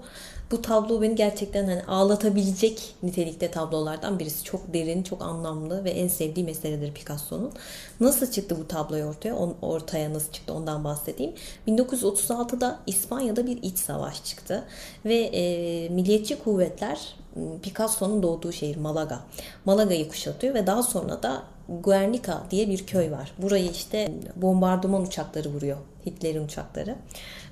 Bu 0.51 0.63
tablo 0.63 1.03
beni 1.03 1.15
gerçekten 1.15 1.65
hani 1.65 1.83
ağlatabilecek 1.85 2.95
nitelikte 3.03 3.51
tablolardan 3.51 4.19
birisi. 4.19 4.45
Çok 4.45 4.75
derin, 4.75 5.03
çok 5.03 5.23
anlamlı 5.23 5.85
ve 5.85 5.91
en 5.91 6.09
sevdiğim 6.09 6.49
eseridir 6.49 6.95
Picasso'nun. 6.95 7.53
Nasıl 8.01 8.31
çıktı 8.31 8.57
bu 8.61 8.69
tabloyu 8.69 9.05
ortaya? 9.05 9.37
ortaya 9.63 10.15
nasıl 10.15 10.33
çıktı 10.33 10.55
ondan 10.55 10.85
bahsedeyim. 10.85 11.33
1936'da 11.69 12.81
İspanya'da 12.87 13.47
bir 13.47 13.63
iç 13.63 13.79
savaş 13.79 14.25
çıktı 14.25 14.65
ve 15.05 15.17
e, 15.17 15.89
milliyetçi 15.89 16.39
kuvvetler 16.39 17.15
Picasso'nun 17.63 18.23
doğduğu 18.23 18.53
şehir 18.53 18.77
Malaga. 18.77 19.21
Malaga'yı 19.65 20.09
kuşatıyor 20.09 20.55
ve 20.55 20.67
daha 20.67 20.83
sonra 20.83 21.23
da 21.23 21.43
Guernica 21.71 22.43
diye 22.51 22.69
bir 22.69 22.87
köy 22.87 23.11
var. 23.11 23.33
Burayı 23.39 23.71
işte 23.71 24.13
bombardıman 24.37 25.03
uçakları 25.03 25.49
vuruyor. 25.49 25.77
Hitler'in 26.07 26.45
uçakları 26.45 26.97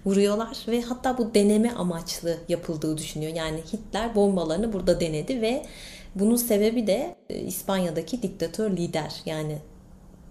vuruyorlar 0.07 0.57
ve 0.69 0.83
hatta 0.83 1.19
bu 1.19 1.35
deneme 1.35 1.73
amaçlı 1.73 2.37
yapıldığı 2.49 2.99
düşünüyor. 2.99 3.35
Yani 3.35 3.61
Hitler 3.73 4.15
bombalarını 4.15 4.73
burada 4.73 5.01
denedi 5.01 5.43
ve 5.43 5.67
bunun 6.15 6.37
sebebi 6.37 6.87
de 6.87 7.17
e, 7.31 7.39
İspanya'daki 7.39 8.23
diktatör 8.23 8.71
lider. 8.71 9.13
Yani 9.27 9.59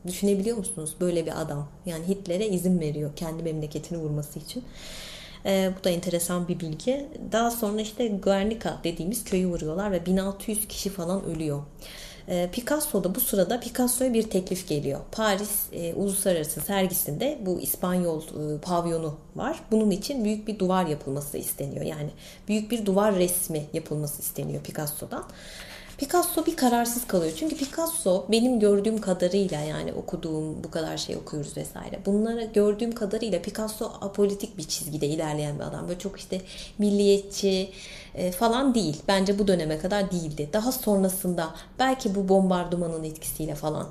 düşünebiliyor 0.07 0.57
musunuz 0.57 0.95
böyle 1.01 1.25
bir 1.25 1.41
adam? 1.41 1.67
Yani 1.85 2.07
Hitler'e 2.07 2.47
izin 2.47 2.79
veriyor 2.79 3.11
kendi 3.15 3.43
memleketini 3.43 3.97
vurması 3.97 4.39
için. 4.39 4.63
E, 5.45 5.71
bu 5.79 5.83
da 5.83 5.89
enteresan 5.89 6.47
bir 6.47 6.59
bilgi. 6.59 7.05
Daha 7.31 7.51
sonra 7.51 7.81
işte 7.81 8.07
Guernica 8.07 8.77
dediğimiz 8.83 9.23
köyü 9.23 9.47
vuruyorlar 9.47 9.91
ve 9.91 10.05
1600 10.05 10.67
kişi 10.67 10.89
falan 10.89 11.25
ölüyor. 11.25 11.63
E, 12.27 12.49
Picasso 12.51 13.03
da 13.03 13.15
bu 13.15 13.19
sırada 13.19 13.59
Picasso'ya 13.59 14.13
bir 14.13 14.23
teklif 14.23 14.67
geliyor. 14.67 14.99
Paris 15.11 15.65
e, 15.71 15.93
Uluslararası 15.93 16.61
Sergisi'nde 16.61 17.37
bu 17.41 17.59
İspanyol 17.61 18.21
e, 18.21 18.59
pavyonu 18.61 19.15
var. 19.35 19.59
Bunun 19.71 19.91
için 19.91 20.23
büyük 20.25 20.47
bir 20.47 20.59
duvar 20.59 20.85
yapılması 20.85 21.37
isteniyor. 21.37 21.85
Yani 21.85 22.09
büyük 22.47 22.71
bir 22.71 22.85
duvar 22.85 23.15
resmi 23.15 23.65
yapılması 23.73 24.21
isteniyor 24.21 24.63
Picasso'dan. 24.63 25.23
Picasso 25.97 26.45
bir 26.45 26.55
kararsız 26.55 27.07
kalıyor. 27.07 27.33
Çünkü 27.35 27.57
Picasso 27.57 28.25
benim 28.31 28.59
gördüğüm 28.59 29.01
kadarıyla 29.01 29.61
yani 29.61 29.93
okuduğum 29.93 30.63
bu 30.63 30.71
kadar 30.71 30.97
şey 30.97 31.15
okuyoruz 31.15 31.57
vesaire. 31.57 31.99
Bunları 32.05 32.43
gördüğüm 32.43 32.91
kadarıyla 32.91 33.41
Picasso 33.41 33.85
apolitik 34.01 34.57
bir 34.57 34.63
çizgide 34.63 35.07
ilerleyen 35.07 35.59
bir 35.59 35.63
adam. 35.63 35.87
Böyle 35.87 35.99
çok 35.99 36.19
işte 36.19 36.41
milliyetçi 36.77 37.69
e, 38.15 38.31
falan 38.31 38.75
değil. 38.75 39.01
Bence 39.07 39.39
bu 39.39 39.47
döneme 39.47 39.79
kadar 39.79 40.11
değildi. 40.11 40.49
Daha 40.53 40.71
sonrasında 40.71 41.55
belki 41.79 42.15
bu 42.15 42.29
bombardımanın 42.29 43.03
etkisiyle 43.03 43.55
falan 43.55 43.87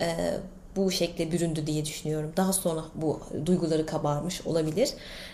e, 0.00 0.36
bu 0.76 0.90
şekle 0.90 1.32
büründü 1.32 1.66
diye 1.66 1.84
düşünüyorum. 1.84 2.32
Daha 2.36 2.52
sonra 2.52 2.84
bu 2.94 3.20
duyguları 3.46 3.86
kabarmış 3.86 4.46
olabilir. 4.46 4.90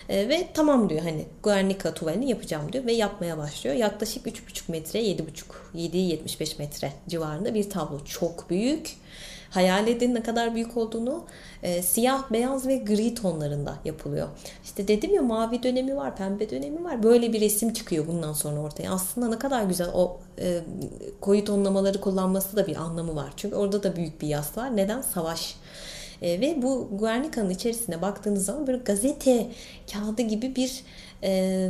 E, 0.09 0.29
ve 0.29 0.47
tamam 0.53 0.89
diyor 0.89 1.01
hani 1.01 1.25
Guernica 1.43 1.93
tuvalini 1.93 2.29
yapacağım 2.29 2.73
diyor 2.73 2.85
ve 2.85 2.93
yapmaya 2.93 3.37
başlıyor. 3.37 3.75
Yaklaşık 3.75 4.27
3,5 4.27 4.71
metre, 4.71 5.01
7,5, 5.01 5.21
7-75 5.75 6.59
metre 6.59 6.93
civarında 7.07 7.53
bir 7.53 7.69
tablo. 7.69 8.05
Çok 8.05 8.49
büyük. 8.49 8.95
Hayal 9.49 9.87
edin 9.87 10.15
ne 10.15 10.23
kadar 10.23 10.55
büyük 10.55 10.77
olduğunu. 10.77 11.23
E, 11.63 11.81
siyah, 11.81 12.31
beyaz 12.31 12.67
ve 12.67 12.77
gri 12.77 13.15
tonlarında 13.15 13.75
yapılıyor. 13.85 14.27
İşte 14.63 14.87
dedim 14.87 15.13
ya 15.13 15.21
mavi 15.21 15.63
dönemi 15.63 15.95
var, 15.95 16.15
pembe 16.15 16.49
dönemi 16.49 16.83
var. 16.83 17.03
Böyle 17.03 17.33
bir 17.33 17.41
resim 17.41 17.73
çıkıyor 17.73 18.07
bundan 18.07 18.33
sonra 18.33 18.59
ortaya. 18.59 18.91
Aslında 18.91 19.29
ne 19.29 19.39
kadar 19.39 19.63
güzel 19.63 19.87
o 19.93 20.19
e, 20.39 20.59
koyu 21.21 21.45
tonlamaları 21.45 22.01
kullanması 22.01 22.57
da 22.57 22.67
bir 22.67 22.75
anlamı 22.75 23.15
var. 23.15 23.33
Çünkü 23.37 23.55
orada 23.55 23.83
da 23.83 23.95
büyük 23.95 24.21
bir 24.21 24.27
yas 24.27 24.57
var. 24.57 24.77
Neden? 24.77 25.01
Savaş. 25.01 25.55
E, 26.21 26.41
ve 26.41 26.61
bu 26.61 26.89
Guernica'nın 26.91 27.49
içerisine 27.49 28.01
baktığınız 28.01 28.45
zaman 28.45 28.67
böyle 28.67 28.77
gazete 28.77 29.47
kağıdı 29.93 30.21
gibi 30.21 30.55
bir 30.55 30.83
e, 31.23 31.69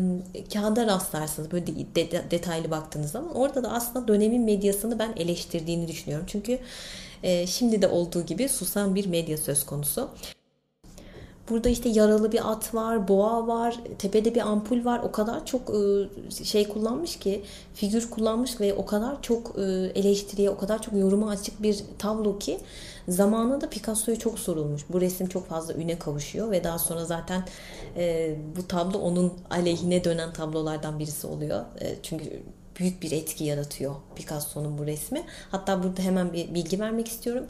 kağıda 0.54 0.88
rastlarsınız 0.88 1.52
böyle 1.52 1.68
de, 1.68 2.12
de, 2.12 2.24
detaylı 2.32 2.72
baktığınız 2.72 3.12
zaman. 3.12 3.36
Orada 3.36 3.64
da 3.64 3.72
aslında 3.72 4.08
dönemin 4.08 4.42
medyasını 4.42 5.00
ben 5.00 5.14
eleştirdiğini 5.18 5.88
düşünüyorum. 5.88 6.26
Çünkü 6.30 6.60
e, 7.24 7.48
şimdi 7.48 7.82
de 7.82 7.88
olduğu 7.88 8.26
gibi 8.26 8.50
susan 8.50 8.96
bir 8.96 9.06
medya 9.06 9.38
söz 9.38 9.66
konusu. 9.66 10.10
Burada 11.50 11.70
işte 11.70 11.90
yaralı 11.90 12.32
bir 12.32 12.52
at 12.52 12.74
var, 12.74 13.08
boğa 13.08 13.48
var, 13.48 13.80
tepede 14.00 14.36
bir 14.36 14.42
ampul 14.42 14.86
var. 14.86 15.00
O 15.00 15.12
kadar 15.12 15.46
çok 15.46 15.62
e, 15.70 16.44
şey 16.44 16.68
kullanmış 16.68 17.20
ki, 17.20 17.44
figür 17.74 18.10
kullanmış 18.10 18.62
ve 18.62 18.74
o 18.74 18.86
kadar 18.86 19.22
çok 19.22 19.56
e, 19.60 19.62
eleştiriye, 19.96 20.50
o 20.50 20.58
kadar 20.58 20.82
çok 20.82 20.94
yoruma 20.94 21.30
açık 21.30 21.64
bir 21.64 21.84
tablo 22.00 22.40
ki 22.40 22.60
zamanında 23.08 23.70
Picasso'ya 23.70 24.20
çok 24.20 24.40
sorulmuş. 24.40 24.82
Bu 24.90 25.02
resim 25.02 25.28
çok 25.28 25.48
fazla 25.48 25.74
üne 25.74 26.00
kavuşuyor 26.00 26.52
ve 26.52 26.64
daha 26.64 26.80
sonra 26.80 27.06
zaten 27.06 27.44
e, 27.98 28.36
bu 28.58 28.68
tablo 28.68 29.00
onun 29.00 29.34
aleyhine 29.50 30.04
dönen 30.04 30.34
tablolardan 30.34 31.00
birisi 31.00 31.28
oluyor. 31.28 31.66
Çünkü 32.04 32.44
büyük 32.80 33.02
bir 33.02 33.12
etki 33.12 33.44
yaratıyor 33.44 33.96
Picasso'nun 34.16 34.78
bu 34.78 34.86
resmi. 34.86 35.24
Hatta 35.52 35.84
burada 35.84 36.02
hemen 36.02 36.34
bir 36.34 36.54
bilgi 36.54 36.80
vermek 36.80 37.08
istiyorum. 37.08 37.46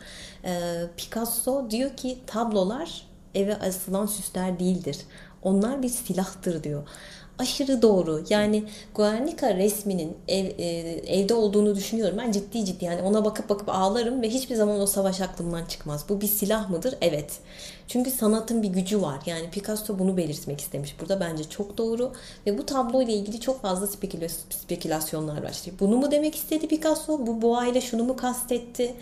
Picasso 0.97 1.69
diyor 1.71 1.97
ki 1.97 2.17
tablolar 2.27 3.07
eve 3.35 3.55
asılan 3.59 4.05
süsler 4.05 4.59
değildir. 4.59 4.97
Onlar 5.43 5.83
bir 5.83 5.89
silahtır 5.89 6.63
diyor. 6.63 6.87
Aşırı 7.39 7.81
doğru. 7.81 8.23
Yani 8.29 8.63
Guernica 8.95 9.55
resminin 9.55 10.17
ev, 10.27 10.45
e, 10.45 10.65
evde 11.07 11.33
olduğunu 11.33 11.75
düşünüyorum. 11.75 12.17
Ben 12.17 12.31
ciddi 12.31 12.65
ciddi 12.65 12.85
yani 12.85 13.01
ona 13.01 13.25
bakıp 13.25 13.49
bakıp 13.49 13.69
ağlarım 13.69 14.21
ve 14.21 14.29
hiçbir 14.29 14.55
zaman 14.55 14.79
o 14.79 14.85
savaş 14.85 15.21
aklımdan 15.21 15.65
çıkmaz. 15.65 16.05
Bu 16.09 16.21
bir 16.21 16.27
silah 16.27 16.69
mıdır? 16.69 16.95
Evet. 17.01 17.39
Çünkü 17.87 18.11
sanatın 18.11 18.63
bir 18.63 18.67
gücü 18.67 19.01
var. 19.01 19.19
Yani 19.25 19.49
Picasso 19.49 19.99
bunu 19.99 20.17
belirtmek 20.17 20.61
istemiş. 20.61 20.95
Burada 21.01 21.19
bence 21.19 21.43
çok 21.43 21.77
doğru. 21.77 22.11
Ve 22.45 22.57
bu 22.57 22.65
tablo 22.65 23.01
ile 23.01 23.13
ilgili 23.13 23.39
çok 23.39 23.61
fazla 23.61 23.87
spekülasyonlar 24.49 25.43
var. 25.43 25.49
İşte 25.49 25.71
bunu 25.79 25.97
mu 25.97 26.11
demek 26.11 26.35
istedi 26.35 26.67
Picasso? 26.67 27.27
Bu 27.27 27.41
boğa 27.41 27.67
ile 27.67 27.81
şunu 27.81 28.03
mu 28.03 28.15
kastetti? 28.15 28.95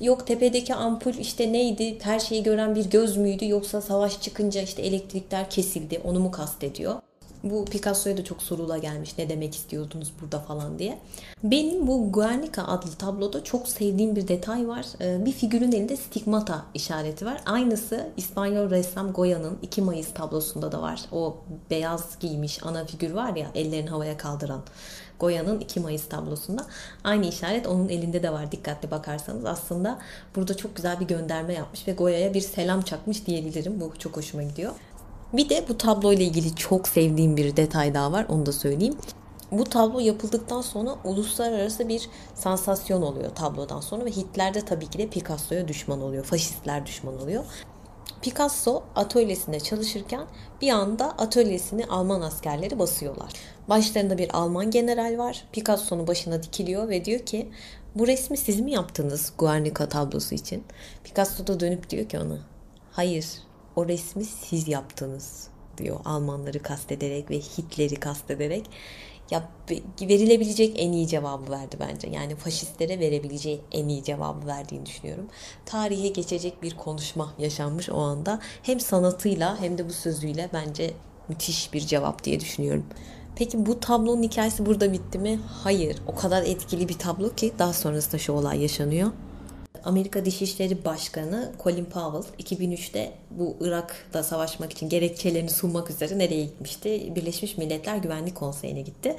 Yok 0.00 0.26
tepedeki 0.26 0.74
ampul 0.74 1.14
işte 1.14 1.52
neydi? 1.52 1.98
Her 2.02 2.20
şeyi 2.20 2.42
gören 2.42 2.74
bir 2.74 2.90
göz 2.90 3.16
müydü? 3.16 3.48
Yoksa 3.48 3.80
savaş 3.80 4.20
çıkınca 4.20 4.62
işte 4.62 4.82
elektrikler 4.82 5.50
kesildi. 5.50 6.00
Onu 6.04 6.20
mu 6.20 6.30
kastediyor? 6.30 6.94
Bu 7.44 7.64
Picasso'ya 7.64 8.16
da 8.16 8.24
çok 8.24 8.42
sorula 8.42 8.78
gelmiş 8.78 9.18
ne 9.18 9.28
demek 9.28 9.54
istiyordunuz 9.54 10.12
burada 10.22 10.40
falan 10.40 10.78
diye. 10.78 10.98
Benim 11.42 11.86
bu 11.86 12.12
Guernica 12.12 12.62
adlı 12.62 12.90
tabloda 12.90 13.44
çok 13.44 13.68
sevdiğim 13.68 14.16
bir 14.16 14.28
detay 14.28 14.68
var. 14.68 14.86
Ee, 15.00 15.24
bir 15.26 15.32
figürün 15.32 15.72
elinde 15.72 15.96
stigmata 15.96 16.64
işareti 16.74 17.26
var. 17.26 17.40
Aynısı 17.46 18.08
İspanyol 18.16 18.70
ressam 18.70 19.12
Goya'nın 19.12 19.58
2 19.62 19.82
Mayıs 19.82 20.14
tablosunda 20.14 20.72
da 20.72 20.82
var. 20.82 21.00
O 21.12 21.36
beyaz 21.70 22.18
giymiş 22.20 22.62
ana 22.62 22.84
figür 22.84 23.10
var 23.10 23.36
ya 23.36 23.46
ellerini 23.54 23.90
havaya 23.90 24.16
kaldıran. 24.16 24.60
Goya'nın 25.20 25.60
2 25.60 25.80
Mayıs 25.80 26.08
tablosunda. 26.08 26.66
Aynı 27.04 27.26
işaret 27.26 27.66
onun 27.66 27.88
elinde 27.88 28.22
de 28.22 28.32
var 28.32 28.52
dikkatli 28.52 28.90
bakarsanız. 28.90 29.44
Aslında 29.44 29.98
burada 30.36 30.56
çok 30.56 30.76
güzel 30.76 31.00
bir 31.00 31.06
gönderme 31.06 31.54
yapmış 31.54 31.88
ve 31.88 31.92
Goya'ya 31.92 32.34
bir 32.34 32.40
selam 32.40 32.82
çakmış 32.82 33.26
diyebilirim. 33.26 33.80
Bu 33.80 33.92
çok 33.98 34.16
hoşuma 34.16 34.42
gidiyor. 34.42 34.72
Bir 35.32 35.48
de 35.48 35.64
bu 35.68 35.78
tablo 35.78 36.12
ile 36.12 36.24
ilgili 36.24 36.54
çok 36.56 36.88
sevdiğim 36.88 37.36
bir 37.36 37.56
detay 37.56 37.94
daha 37.94 38.12
var. 38.12 38.26
Onu 38.28 38.46
da 38.46 38.52
söyleyeyim. 38.52 38.96
Bu 39.52 39.64
tablo 39.64 40.00
yapıldıktan 40.00 40.60
sonra 40.60 40.96
uluslararası 41.04 41.88
bir 41.88 42.08
sansasyon 42.34 43.02
oluyor 43.02 43.30
tablodan 43.34 43.80
sonra 43.80 44.04
ve 44.04 44.10
Hitler 44.10 44.54
de 44.54 44.60
tabii 44.60 44.86
ki 44.86 44.98
de 44.98 45.06
Picasso'ya 45.06 45.68
düşman 45.68 46.02
oluyor. 46.02 46.24
Faşistler 46.24 46.86
düşman 46.86 47.22
oluyor. 47.22 47.44
Picasso 48.22 48.82
atölyesinde 48.96 49.60
çalışırken 49.60 50.26
bir 50.60 50.70
anda 50.70 51.10
atölyesini 51.10 51.86
Alman 51.86 52.20
askerleri 52.20 52.78
basıyorlar. 52.78 53.32
Başlarında 53.68 54.18
bir 54.18 54.36
Alman 54.36 54.70
general 54.70 55.18
var. 55.18 55.44
Picasso'nun 55.52 56.06
başına 56.06 56.42
dikiliyor 56.42 56.88
ve 56.88 57.04
diyor 57.04 57.20
ki 57.20 57.50
bu 57.94 58.06
resmi 58.06 58.36
siz 58.36 58.60
mi 58.60 58.72
yaptınız 58.72 59.32
Guernica 59.38 59.88
tablosu 59.88 60.34
için? 60.34 60.64
Picasso 61.04 61.46
da 61.46 61.60
dönüp 61.60 61.90
diyor 61.90 62.08
ki 62.08 62.18
ona 62.18 62.38
hayır 62.92 63.47
o 63.78 63.88
resmi 63.88 64.24
siz 64.24 64.68
yaptınız 64.68 65.48
diyor 65.76 66.00
Almanları 66.04 66.62
kastederek 66.62 67.30
ve 67.30 67.38
Hitler'i 67.38 67.96
kastederek 67.96 68.70
ya 69.30 69.48
verilebilecek 70.00 70.74
en 70.78 70.92
iyi 70.92 71.08
cevabı 71.08 71.50
verdi 71.50 71.76
bence. 71.80 72.08
Yani 72.08 72.36
faşistlere 72.36 73.00
verebileceği 73.00 73.60
en 73.72 73.88
iyi 73.88 74.04
cevabı 74.04 74.46
verdiğini 74.46 74.86
düşünüyorum. 74.86 75.26
Tarihe 75.66 76.08
geçecek 76.08 76.62
bir 76.62 76.76
konuşma 76.76 77.34
yaşanmış 77.38 77.90
o 77.90 77.98
anda. 77.98 78.40
Hem 78.62 78.80
sanatıyla 78.80 79.60
hem 79.60 79.78
de 79.78 79.88
bu 79.88 79.92
sözüyle 79.92 80.50
bence 80.52 80.90
müthiş 81.28 81.72
bir 81.72 81.80
cevap 81.80 82.24
diye 82.24 82.40
düşünüyorum. 82.40 82.84
Peki 83.36 83.66
bu 83.66 83.80
tablonun 83.80 84.22
hikayesi 84.22 84.66
burada 84.66 84.92
bitti 84.92 85.18
mi? 85.18 85.40
Hayır. 85.62 86.02
O 86.06 86.14
kadar 86.14 86.42
etkili 86.42 86.88
bir 86.88 86.98
tablo 86.98 87.34
ki 87.34 87.52
daha 87.58 87.72
sonrasında 87.72 88.18
şu 88.18 88.32
olay 88.32 88.62
yaşanıyor. 88.62 89.12
Amerika 89.84 90.24
Dışişleri 90.24 90.84
Başkanı 90.84 91.52
Colin 91.62 91.84
Powell 91.84 92.44
2003'te 92.44 93.12
bu 93.30 93.56
Irak'ta 93.60 94.22
savaşmak 94.22 94.72
için 94.72 94.88
gerekçelerini 94.88 95.50
sunmak 95.50 95.90
üzere 95.90 96.18
nereye 96.18 96.44
gitmişti? 96.44 97.12
Birleşmiş 97.14 97.58
Milletler 97.58 97.96
Güvenlik 97.96 98.34
Konseyi'ne 98.34 98.80
gitti. 98.80 99.16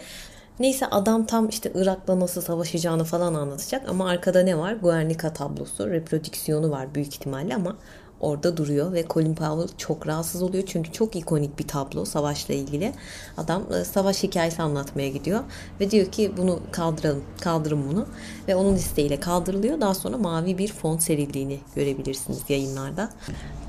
Neyse 0.59 0.85
adam 0.85 1.25
tam 1.25 1.49
işte 1.49 1.71
Irak'la 1.75 2.19
nasıl 2.19 2.41
savaşacağını 2.41 3.03
falan 3.03 3.33
anlatacak 3.33 3.89
ama 3.89 4.09
arkada 4.09 4.43
ne 4.43 4.57
var? 4.57 4.73
Guernica 4.73 5.33
tablosu, 5.33 5.89
reprodüksiyonu 5.89 6.71
var 6.71 6.95
büyük 6.95 7.13
ihtimalle 7.13 7.55
ama 7.55 7.75
orada 8.19 8.57
duruyor 8.57 8.93
ve 8.93 9.05
Colin 9.09 9.35
Powell 9.35 9.77
çok 9.77 10.07
rahatsız 10.07 10.41
oluyor 10.41 10.63
çünkü 10.67 10.91
çok 10.91 11.15
ikonik 11.15 11.59
bir 11.59 11.67
tablo 11.67 12.05
savaşla 12.05 12.53
ilgili. 12.53 12.93
Adam 13.37 13.63
e, 13.73 13.85
savaş 13.85 14.23
hikayesi 14.23 14.61
anlatmaya 14.61 15.09
gidiyor 15.09 15.39
ve 15.79 15.91
diyor 15.91 16.05
ki 16.05 16.31
bunu 16.37 16.59
kaldıralım, 16.71 17.23
kaldırın 17.41 17.89
bunu 17.91 18.05
ve 18.47 18.55
onun 18.55 18.75
isteğiyle 18.75 19.19
kaldırılıyor. 19.19 19.81
Daha 19.81 19.93
sonra 19.93 20.17
mavi 20.17 20.57
bir 20.57 20.67
fon 20.67 20.97
serildiğini 20.97 21.59
görebilirsiniz 21.75 22.39
yayınlarda. 22.49 23.09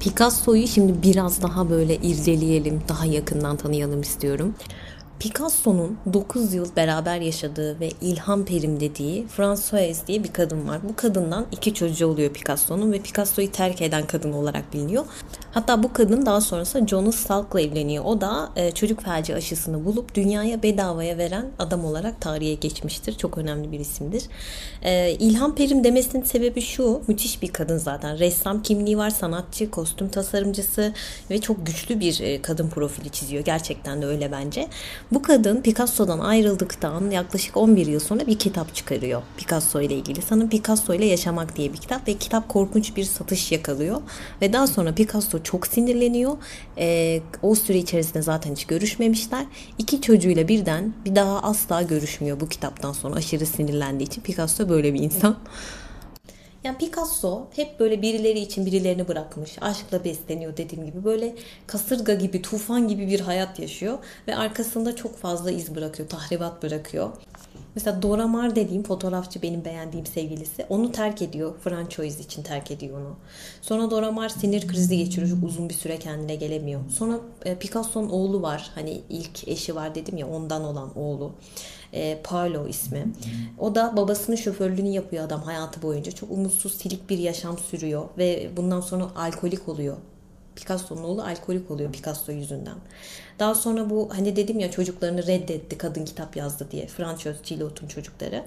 Picasso'yu 0.00 0.68
şimdi 0.68 1.02
biraz 1.02 1.42
daha 1.42 1.70
böyle 1.70 1.96
irdeleyelim, 1.96 2.82
daha 2.88 3.06
yakından 3.06 3.56
tanıyalım 3.56 4.00
istiyorum. 4.00 4.54
Picasso'nun 5.20 5.98
9 6.12 6.54
yıl 6.54 6.76
beraber 6.76 7.20
yaşadığı 7.20 7.80
ve 7.80 7.88
ilham 8.00 8.44
perim 8.44 8.80
dediği 8.80 9.26
Françoise 9.26 10.06
diye 10.06 10.24
bir 10.24 10.33
kadın 10.33 10.68
var. 10.68 10.80
Bu 10.88 10.96
kadından 10.96 11.46
iki 11.52 11.74
çocuğu 11.74 12.06
oluyor 12.06 12.33
Picasso'nun 12.33 12.92
ve 12.92 13.00
Picasso'yu 13.00 13.52
terk 13.52 13.83
eden 13.83 14.06
kadın 14.06 14.33
olarak 14.33 14.72
biliniyor. 14.72 15.04
Hatta 15.52 15.83
bu 15.83 15.92
kadın 15.92 16.26
daha 16.26 16.40
sonrasında 16.40 16.87
Jonas 16.87 17.14
Salk'la 17.14 17.61
evleniyor. 17.61 18.04
O 18.04 18.20
da 18.20 18.50
e, 18.56 18.70
çocuk 18.70 19.02
felci 19.02 19.35
aşısını 19.35 19.85
bulup 19.85 20.14
dünyaya 20.14 20.62
bedavaya 20.62 21.18
veren 21.18 21.46
adam 21.59 21.85
olarak 21.85 22.20
tarihe 22.20 22.54
geçmiştir. 22.54 23.18
Çok 23.18 23.38
önemli 23.38 23.72
bir 23.72 23.80
isimdir. 23.80 24.22
E, 24.83 25.11
İlham 25.11 25.54
Perim 25.54 25.85
demesinin 25.85 26.22
sebebi 26.22 26.61
şu. 26.61 27.02
Müthiş 27.09 27.42
bir 27.42 27.48
kadın 27.48 27.78
zaten. 27.78 28.18
Ressam 28.18 28.62
kimliği 28.62 28.98
var, 28.98 29.11
sanatçı, 29.11 29.70
kostüm 29.70 30.09
tasarımcısı 30.09 30.92
ve 31.30 31.40
çok 31.40 31.66
güçlü 31.66 32.00
bir 32.00 32.20
e, 32.20 32.42
kadın 32.42 32.68
profili 32.68 33.11
çiziyor. 33.11 33.44
Gerçekten 33.44 34.02
de 34.02 34.06
öyle 34.06 34.33
bence. 34.33 34.68
Bu 35.12 35.23
kadın 35.23 35.61
Picasso'dan 35.61 36.18
ayrıldıktan 36.18 37.11
yaklaşık 37.11 37.57
11 37.57 37.87
yıl 37.87 38.01
sonra 38.01 38.27
bir 38.27 38.38
kitap 38.38 38.75
çıkarıyor 38.75 39.23
Picasso 39.37 39.81
ile 39.81 39.94
ilgili. 39.94 40.23
Sanırım 40.23 40.49
Picasso 40.49 40.94
ile 40.94 41.05
Yaşamak 41.05 41.57
diye 41.57 41.73
bir 41.73 41.79
kitap 41.79 42.09
ve 42.09 42.14
kitap 42.14 42.49
korkunç 42.49 42.96
bir 42.96 43.05
satış 43.05 43.53
yakalıyor. 43.53 44.01
Ve 44.42 44.53
daha 44.53 44.66
sonra 44.66 44.94
Picasso 44.94 45.42
çok 45.42 45.66
sinirleniyor. 45.66 46.37
Ee, 46.79 47.20
o 47.42 47.55
süre 47.55 47.79
içerisinde 47.79 48.23
zaten 48.23 48.53
hiç 48.53 48.64
görüşmemişler. 48.64 49.46
İki 49.79 50.01
çocuğuyla 50.01 50.49
birden 50.49 50.94
bir 51.05 51.14
daha 51.14 51.42
asla 51.42 51.83
görüşmüyor 51.83 52.40
bu 52.40 52.49
kitaptan 52.49 52.92
sonra 52.92 53.14
aşırı 53.14 53.46
sinirlendiği 53.46 54.07
için. 54.09 54.23
Picasso 54.23 54.68
böyle 54.68 54.94
bir 54.94 55.01
insan. 55.01 55.37
Yani 56.64 56.79
Picasso 56.79 57.46
hep 57.57 57.81
böyle 57.81 58.03
birileri 58.03 58.38
için 58.38 58.66
birilerini 58.66 59.09
bırakmış. 59.09 59.57
Aşkla 59.61 60.05
besleniyor 60.05 60.57
dediğim 60.57 60.87
gibi. 60.87 61.05
Böyle 61.05 61.35
kasırga 61.66 62.14
gibi, 62.14 62.42
tufan 62.42 62.88
gibi 62.88 63.09
bir 63.09 63.20
hayat 63.20 63.59
yaşıyor. 63.59 63.99
Ve 64.29 64.37
arkasında 64.37 64.96
çok 64.96 65.16
fazla 65.16 65.51
iz 65.51 65.75
bırakıyor, 65.75 66.09
tahribat 66.09 66.62
bırakıyor. 66.62 67.11
Mesela 67.75 68.03
Dora 68.03 68.27
Maar 68.27 68.57
dediğim 68.57 68.83
fotoğrafçı 68.83 69.42
benim 69.42 69.64
beğendiğim 69.64 70.07
sevgilisi. 70.07 70.66
Onu 70.68 70.92
terk 70.92 71.23
ediyor. 71.23 71.55
Franchise 71.64 72.23
için 72.23 72.42
terk 72.42 72.70
ediyor 72.70 73.01
onu. 73.01 73.16
Sonra 73.62 73.90
Dora 73.90 74.12
Maar 74.12 74.29
sinir 74.29 74.68
krizi 74.68 74.96
geçiriyor. 74.96 75.31
Çok 75.31 75.49
uzun 75.49 75.68
bir 75.68 75.75
süre 75.75 75.99
kendine 75.99 76.35
gelemiyor. 76.35 76.81
Sonra 76.90 77.20
e, 77.44 77.55
Picasso'nun 77.55 78.11
oğlu 78.11 78.42
var. 78.42 78.70
Hani 78.75 79.01
ilk 79.09 79.49
eşi 79.49 79.75
var 79.75 79.94
dedim 79.94 80.16
ya 80.16 80.29
ondan 80.29 80.64
olan 80.64 80.99
oğlu. 80.99 81.33
E, 81.92 82.18
Paolo 82.24 82.68
ismi. 82.68 83.07
O 83.59 83.74
da 83.74 83.96
babasının 83.96 84.37
şoförlüğünü 84.37 84.88
yapıyor 84.88 85.24
adam 85.24 85.42
hayatı 85.42 85.83
boyunca. 85.83 86.12
Çok 86.12 86.31
umutsuz, 86.31 86.74
silik 86.74 87.11
bir 87.11 87.18
yaşam 87.18 87.59
sürüyor. 87.59 88.05
Ve 88.18 88.50
bundan 88.57 88.81
sonra 88.81 89.09
alkolik 89.16 89.68
oluyor. 89.68 89.96
Picasso'nun 90.57 91.03
oğlu 91.05 91.22
alkolik 91.22 91.70
oluyor 91.70 91.92
Picasso 91.92 92.33
yüzünden. 92.33 92.76
Daha 93.38 93.55
sonra 93.55 93.90
bu 93.90 94.09
hani 94.12 94.37
dedim 94.37 94.59
ya 94.59 94.70
çocuklarını 94.70 95.26
reddetti 95.26 95.79
kadın 95.79 96.05
kitap 96.05 96.37
yazdı 96.37 96.66
diye. 96.70 96.87
Françöz 96.87 97.37
Cilot'un 97.42 97.88
çocukları. 97.88 98.44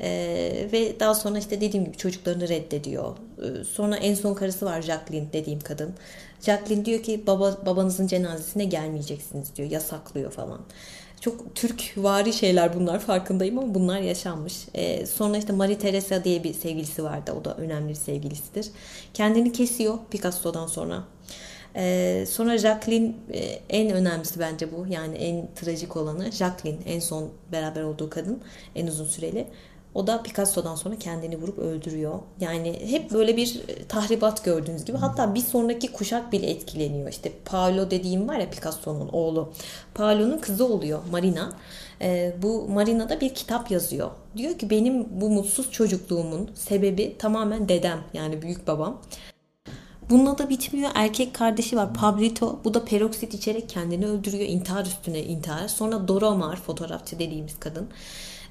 Ee, 0.00 0.68
ve 0.72 1.00
daha 1.00 1.14
sonra 1.14 1.38
işte 1.38 1.60
dediğim 1.60 1.84
gibi 1.84 1.96
çocuklarını 1.96 2.48
reddediyor. 2.48 3.16
Ee, 3.38 3.64
sonra 3.64 3.96
en 3.96 4.14
son 4.14 4.34
karısı 4.34 4.66
var 4.66 4.82
Jacqueline 4.82 5.32
dediğim 5.32 5.60
kadın. 5.60 5.94
Jacqueline 6.40 6.84
diyor 6.84 7.02
ki 7.02 7.24
baba 7.26 7.58
babanızın 7.66 8.06
cenazesine 8.06 8.64
gelmeyeceksiniz 8.64 9.56
diyor. 9.56 9.70
Yasaklıyor 9.70 10.32
falan. 10.32 10.60
Çok 11.20 11.54
Türk 11.54 11.92
vari 11.96 12.32
şeyler 12.32 12.74
bunlar 12.74 12.98
farkındayım 12.98 13.58
ama 13.58 13.74
bunlar 13.74 14.00
yaşanmış. 14.00 14.54
Ee, 14.74 15.06
sonra 15.06 15.36
işte 15.36 15.52
Marie 15.52 15.78
Teresa 15.78 16.24
diye 16.24 16.44
bir 16.44 16.54
sevgilisi 16.54 17.04
vardı. 17.04 17.32
O 17.40 17.44
da 17.44 17.56
önemli 17.56 17.88
bir 17.88 17.94
sevgilisidir. 17.94 18.66
Kendini 19.14 19.52
kesiyor 19.52 19.98
Picasso'dan 20.10 20.66
sonra. 20.66 21.04
Ee, 21.76 22.24
sonra 22.28 22.58
Jacqueline 22.58 23.14
e, 23.32 23.38
en 23.68 23.90
önemlisi 23.90 24.40
bence 24.40 24.72
bu. 24.72 24.86
Yani 24.86 25.16
en 25.16 25.48
trajik 25.54 25.96
olanı 25.96 26.32
Jacqueline 26.32 26.80
en 26.86 27.00
son 27.00 27.30
beraber 27.52 27.82
olduğu 27.82 28.10
kadın 28.10 28.40
en 28.74 28.86
uzun 28.86 29.06
süreli. 29.06 29.46
O 29.94 30.06
da 30.06 30.22
Picasso'dan 30.22 30.74
sonra 30.74 30.96
kendini 30.98 31.36
vurup 31.36 31.58
öldürüyor. 31.58 32.18
Yani 32.40 32.90
hep 32.90 33.12
böyle 33.12 33.36
bir 33.36 33.60
e, 33.68 33.84
tahribat 33.84 34.44
gördüğünüz 34.44 34.84
gibi. 34.84 34.96
Hatta 34.96 35.34
bir 35.34 35.40
sonraki 35.40 35.92
kuşak 35.92 36.32
bile 36.32 36.50
etkileniyor. 36.50 37.08
İşte 37.08 37.32
Paolo 37.44 37.90
dediğim 37.90 38.28
var 38.28 38.38
ya 38.38 38.50
Picasso'nun 38.50 39.08
oğlu. 39.08 39.52
Paolo'nun 39.94 40.38
kızı 40.38 40.64
oluyor 40.64 41.00
Marina. 41.10 41.52
Ee, 42.02 42.34
bu 42.42 42.68
Marina 42.68 43.08
da 43.08 43.20
bir 43.20 43.34
kitap 43.34 43.70
yazıyor. 43.70 44.10
Diyor 44.36 44.58
ki 44.58 44.70
benim 44.70 45.20
bu 45.20 45.30
mutsuz 45.30 45.70
çocukluğumun 45.72 46.50
sebebi 46.54 47.16
tamamen 47.18 47.68
dedem 47.68 48.00
yani 48.14 48.42
büyük 48.42 48.66
babam. 48.66 49.00
Bununla 50.10 50.38
da 50.38 50.48
bitmiyor. 50.48 50.90
Erkek 50.94 51.34
kardeşi 51.34 51.76
var 51.76 51.94
Pablito. 51.94 52.60
Bu 52.64 52.74
da 52.74 52.84
peroksit 52.84 53.34
içerek 53.34 53.68
kendini 53.68 54.06
öldürüyor. 54.06 54.48
intihar 54.48 54.86
üstüne 54.86 55.22
intihar. 55.22 55.68
Sonra 55.68 56.08
Dora 56.08 56.30
Maar 56.30 56.56
fotoğrafçı 56.56 57.18
dediğimiz 57.18 57.60
kadın. 57.60 57.88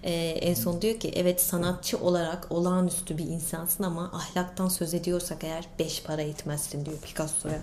Ee, 0.04 0.12
en 0.42 0.54
son 0.54 0.82
diyor 0.82 1.00
ki 1.00 1.12
evet 1.16 1.42
sanatçı 1.42 1.98
olarak 1.98 2.52
olağanüstü 2.52 3.18
bir 3.18 3.26
insansın 3.26 3.84
ama 3.84 4.12
ahlaktan 4.14 4.68
söz 4.68 4.94
ediyorsak 4.94 5.44
eğer 5.44 5.66
beş 5.80 6.04
para 6.04 6.22
etmezsin 6.22 6.86
diyor 6.86 6.98
Picasso'ya. 6.98 7.60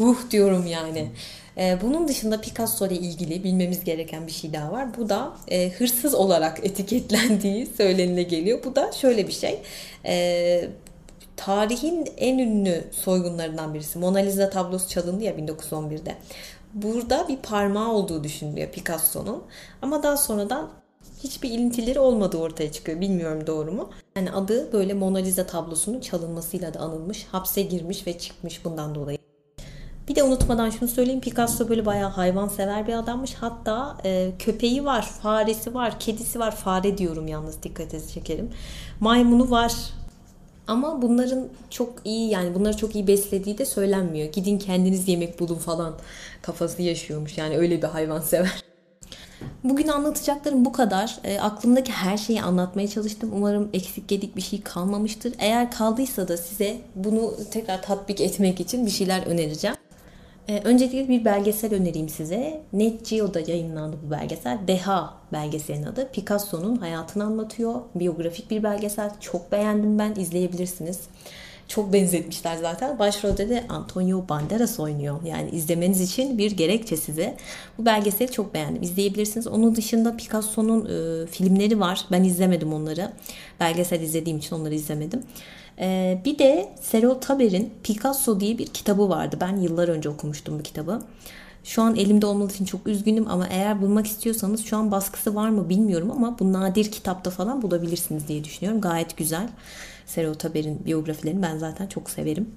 Ruh 0.00 0.30
diyorum 0.30 0.66
yani. 0.66 1.10
Ee, 1.58 1.78
bunun 1.82 2.08
dışında 2.08 2.40
Picasso 2.40 2.86
ile 2.86 2.94
ilgili 2.94 3.44
bilmemiz 3.44 3.84
gereken 3.84 4.26
bir 4.26 4.32
şey 4.32 4.52
daha 4.52 4.72
var. 4.72 4.96
Bu 4.98 5.08
da 5.08 5.32
e, 5.48 5.70
hırsız 5.70 6.14
olarak 6.14 6.60
etiketlendiği 6.66 7.66
söylenile 7.66 8.22
geliyor. 8.22 8.64
Bu 8.64 8.76
da 8.76 8.92
şöyle 8.92 9.28
bir 9.28 9.32
şey. 9.32 9.62
E, 10.06 10.68
tarihin 11.36 12.08
en 12.16 12.38
ünlü 12.38 12.84
soygunlarından 12.92 13.74
birisi. 13.74 13.98
Mona 13.98 14.18
Lisa 14.18 14.50
tablosu 14.50 14.88
çalındı 14.88 15.24
ya 15.24 15.32
1911'de. 15.32 16.16
Burada 16.74 17.28
bir 17.28 17.36
parmağı 17.36 17.92
olduğu 17.92 18.24
düşünülüyor 18.24 18.68
Picasso'nun. 18.68 19.42
Ama 19.82 20.02
daha 20.02 20.16
sonradan 20.16 20.70
hiçbir 21.22 21.50
ilintileri 21.50 21.98
olmadığı 21.98 22.38
ortaya 22.38 22.72
çıkıyor. 22.72 23.00
Bilmiyorum 23.00 23.46
doğru 23.46 23.72
mu? 23.72 23.90
Yani 24.16 24.32
adı 24.32 24.72
böyle 24.72 24.94
Mona 24.94 25.18
Lisa 25.18 25.46
tablosunun 25.46 26.00
çalınmasıyla 26.00 26.74
da 26.74 26.80
anılmış. 26.80 27.24
Hapse 27.24 27.62
girmiş 27.62 28.06
ve 28.06 28.18
çıkmış 28.18 28.64
bundan 28.64 28.94
dolayı. 28.94 29.18
Bir 30.08 30.14
de 30.14 30.22
unutmadan 30.22 30.70
şunu 30.70 30.88
söyleyeyim. 30.88 31.20
Picasso 31.20 31.68
böyle 31.68 31.86
bayağı 31.86 32.10
hayvan 32.10 32.48
sever 32.48 32.86
bir 32.86 32.92
adammış. 32.92 33.34
Hatta 33.34 33.96
e, 34.04 34.32
köpeği 34.38 34.84
var, 34.84 35.02
faresi 35.02 35.74
var, 35.74 36.00
kedisi 36.00 36.40
var. 36.40 36.56
Fare 36.56 36.98
diyorum 36.98 37.28
yalnız 37.28 37.62
dikkatinizi 37.62 38.12
çekerim. 38.14 38.50
Maymunu 39.00 39.50
var. 39.50 39.72
Ama 40.66 41.02
bunların 41.02 41.48
çok 41.70 41.92
iyi 42.04 42.30
yani 42.30 42.54
bunları 42.54 42.76
çok 42.76 42.94
iyi 42.94 43.06
beslediği 43.06 43.58
de 43.58 43.64
söylenmiyor. 43.64 44.32
Gidin 44.32 44.58
kendiniz 44.58 45.08
yemek 45.08 45.40
bulun 45.40 45.54
falan 45.54 45.94
kafası 46.42 46.82
yaşıyormuş. 46.82 47.38
Yani 47.38 47.56
öyle 47.58 47.82
bir 47.82 47.86
hayvan 47.86 48.20
sever. 48.20 48.64
Bugün 49.64 49.88
anlatacaklarım 49.88 50.64
bu 50.64 50.72
kadar. 50.72 51.18
E, 51.24 51.40
aklımdaki 51.40 51.92
her 51.92 52.16
şeyi 52.16 52.42
anlatmaya 52.42 52.88
çalıştım. 52.88 53.30
Umarım 53.36 53.70
eksik 53.72 54.08
gedik 54.08 54.36
bir 54.36 54.42
şey 54.42 54.62
kalmamıştır. 54.62 55.34
Eğer 55.38 55.70
kaldıysa 55.70 56.28
da 56.28 56.36
size 56.36 56.76
bunu 56.94 57.34
tekrar 57.50 57.82
tatbik 57.82 58.20
etmek 58.20 58.60
için 58.60 58.86
bir 58.86 58.90
şeyler 58.90 59.26
önereceğim. 59.26 59.76
Ee, 60.48 60.60
öncelikle 60.64 61.08
bir 61.08 61.24
belgesel 61.24 61.74
önereyim 61.74 62.08
size. 62.08 62.62
Net 62.72 63.10
Geo'da 63.10 63.40
yayınlandı 63.40 63.96
bu 64.06 64.10
belgesel. 64.10 64.58
Deha 64.68 65.14
belgeselin 65.32 65.82
adı. 65.82 66.10
Picasso'nun 66.12 66.76
hayatını 66.76 67.24
anlatıyor. 67.24 67.74
Biyografik 67.94 68.50
bir 68.50 68.62
belgesel. 68.62 69.10
Çok 69.20 69.52
beğendim 69.52 69.98
ben. 69.98 70.14
İzleyebilirsiniz. 70.14 71.00
Çok 71.68 71.92
benzetmişler 71.92 72.56
zaten. 72.56 72.98
Başrolde 72.98 73.48
de 73.48 73.64
Antonio 73.68 74.28
Banderas 74.28 74.80
oynuyor. 74.80 75.22
Yani 75.24 75.50
izlemeniz 75.50 76.00
için 76.00 76.38
bir 76.38 76.50
gerekçe 76.50 76.96
size. 76.96 77.36
Bu 77.78 77.86
belgeseli 77.86 78.32
çok 78.32 78.54
beğendim. 78.54 78.82
İzleyebilirsiniz. 78.82 79.46
Onun 79.46 79.76
dışında 79.76 80.16
Picasso'nun 80.16 80.84
e, 80.84 81.26
filmleri 81.26 81.80
var. 81.80 82.04
Ben 82.12 82.24
izlemedim 82.24 82.72
onları. 82.72 83.12
Belgesel 83.60 84.00
izlediğim 84.00 84.38
için 84.38 84.56
onları 84.56 84.74
izlemedim. 84.74 85.22
Ee, 85.78 86.20
bir 86.24 86.38
de 86.38 86.68
Serol 86.80 87.14
Taber'in 87.14 87.72
Picasso 87.82 88.40
diye 88.40 88.58
bir 88.58 88.66
kitabı 88.66 89.08
vardı. 89.08 89.36
Ben 89.40 89.56
yıllar 89.56 89.88
önce 89.88 90.08
okumuştum 90.08 90.58
bu 90.58 90.62
kitabı. 90.62 91.02
Şu 91.64 91.82
an 91.82 91.96
elimde 91.96 92.26
olmadığı 92.26 92.52
için 92.52 92.64
çok 92.64 92.86
üzgünüm 92.86 93.28
ama 93.28 93.46
eğer 93.46 93.82
bulmak 93.82 94.06
istiyorsanız 94.06 94.64
şu 94.64 94.76
an 94.76 94.90
baskısı 94.90 95.34
var 95.34 95.48
mı 95.48 95.68
bilmiyorum 95.68 96.10
ama 96.10 96.38
bu 96.38 96.52
nadir 96.52 96.92
kitapta 96.92 97.30
falan 97.30 97.62
bulabilirsiniz 97.62 98.28
diye 98.28 98.44
düşünüyorum. 98.44 98.80
Gayet 98.80 99.16
güzel. 99.16 99.48
Serol 100.06 100.34
Taber'in 100.34 100.86
biyografilerini 100.86 101.42
ben 101.42 101.58
zaten 101.58 101.86
çok 101.86 102.10
severim. 102.10 102.50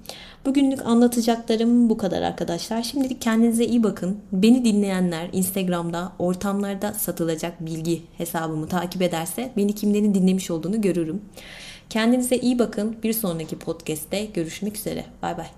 Bugünlük 0.46 0.86
anlatacaklarım 0.86 1.90
bu 1.90 1.98
kadar 1.98 2.22
arkadaşlar. 2.22 2.82
Şimdilik 2.82 3.22
kendinize 3.22 3.64
iyi 3.64 3.82
bakın. 3.82 4.18
Beni 4.32 4.64
dinleyenler 4.64 5.28
Instagram'da 5.32 6.12
ortamlarda 6.18 6.92
satılacak 6.92 7.66
bilgi 7.66 8.02
hesabımı 8.18 8.68
takip 8.68 9.02
ederse 9.02 9.50
beni 9.56 9.74
kimlerin 9.74 10.14
dinlemiş 10.14 10.50
olduğunu 10.50 10.80
görürüm. 10.80 11.22
Kendinize 11.90 12.36
iyi 12.36 12.58
bakın. 12.58 12.96
Bir 13.02 13.12
sonraki 13.12 13.58
podcast'te 13.58 14.24
görüşmek 14.24 14.76
üzere. 14.76 15.04
Bay 15.22 15.38
bay. 15.38 15.57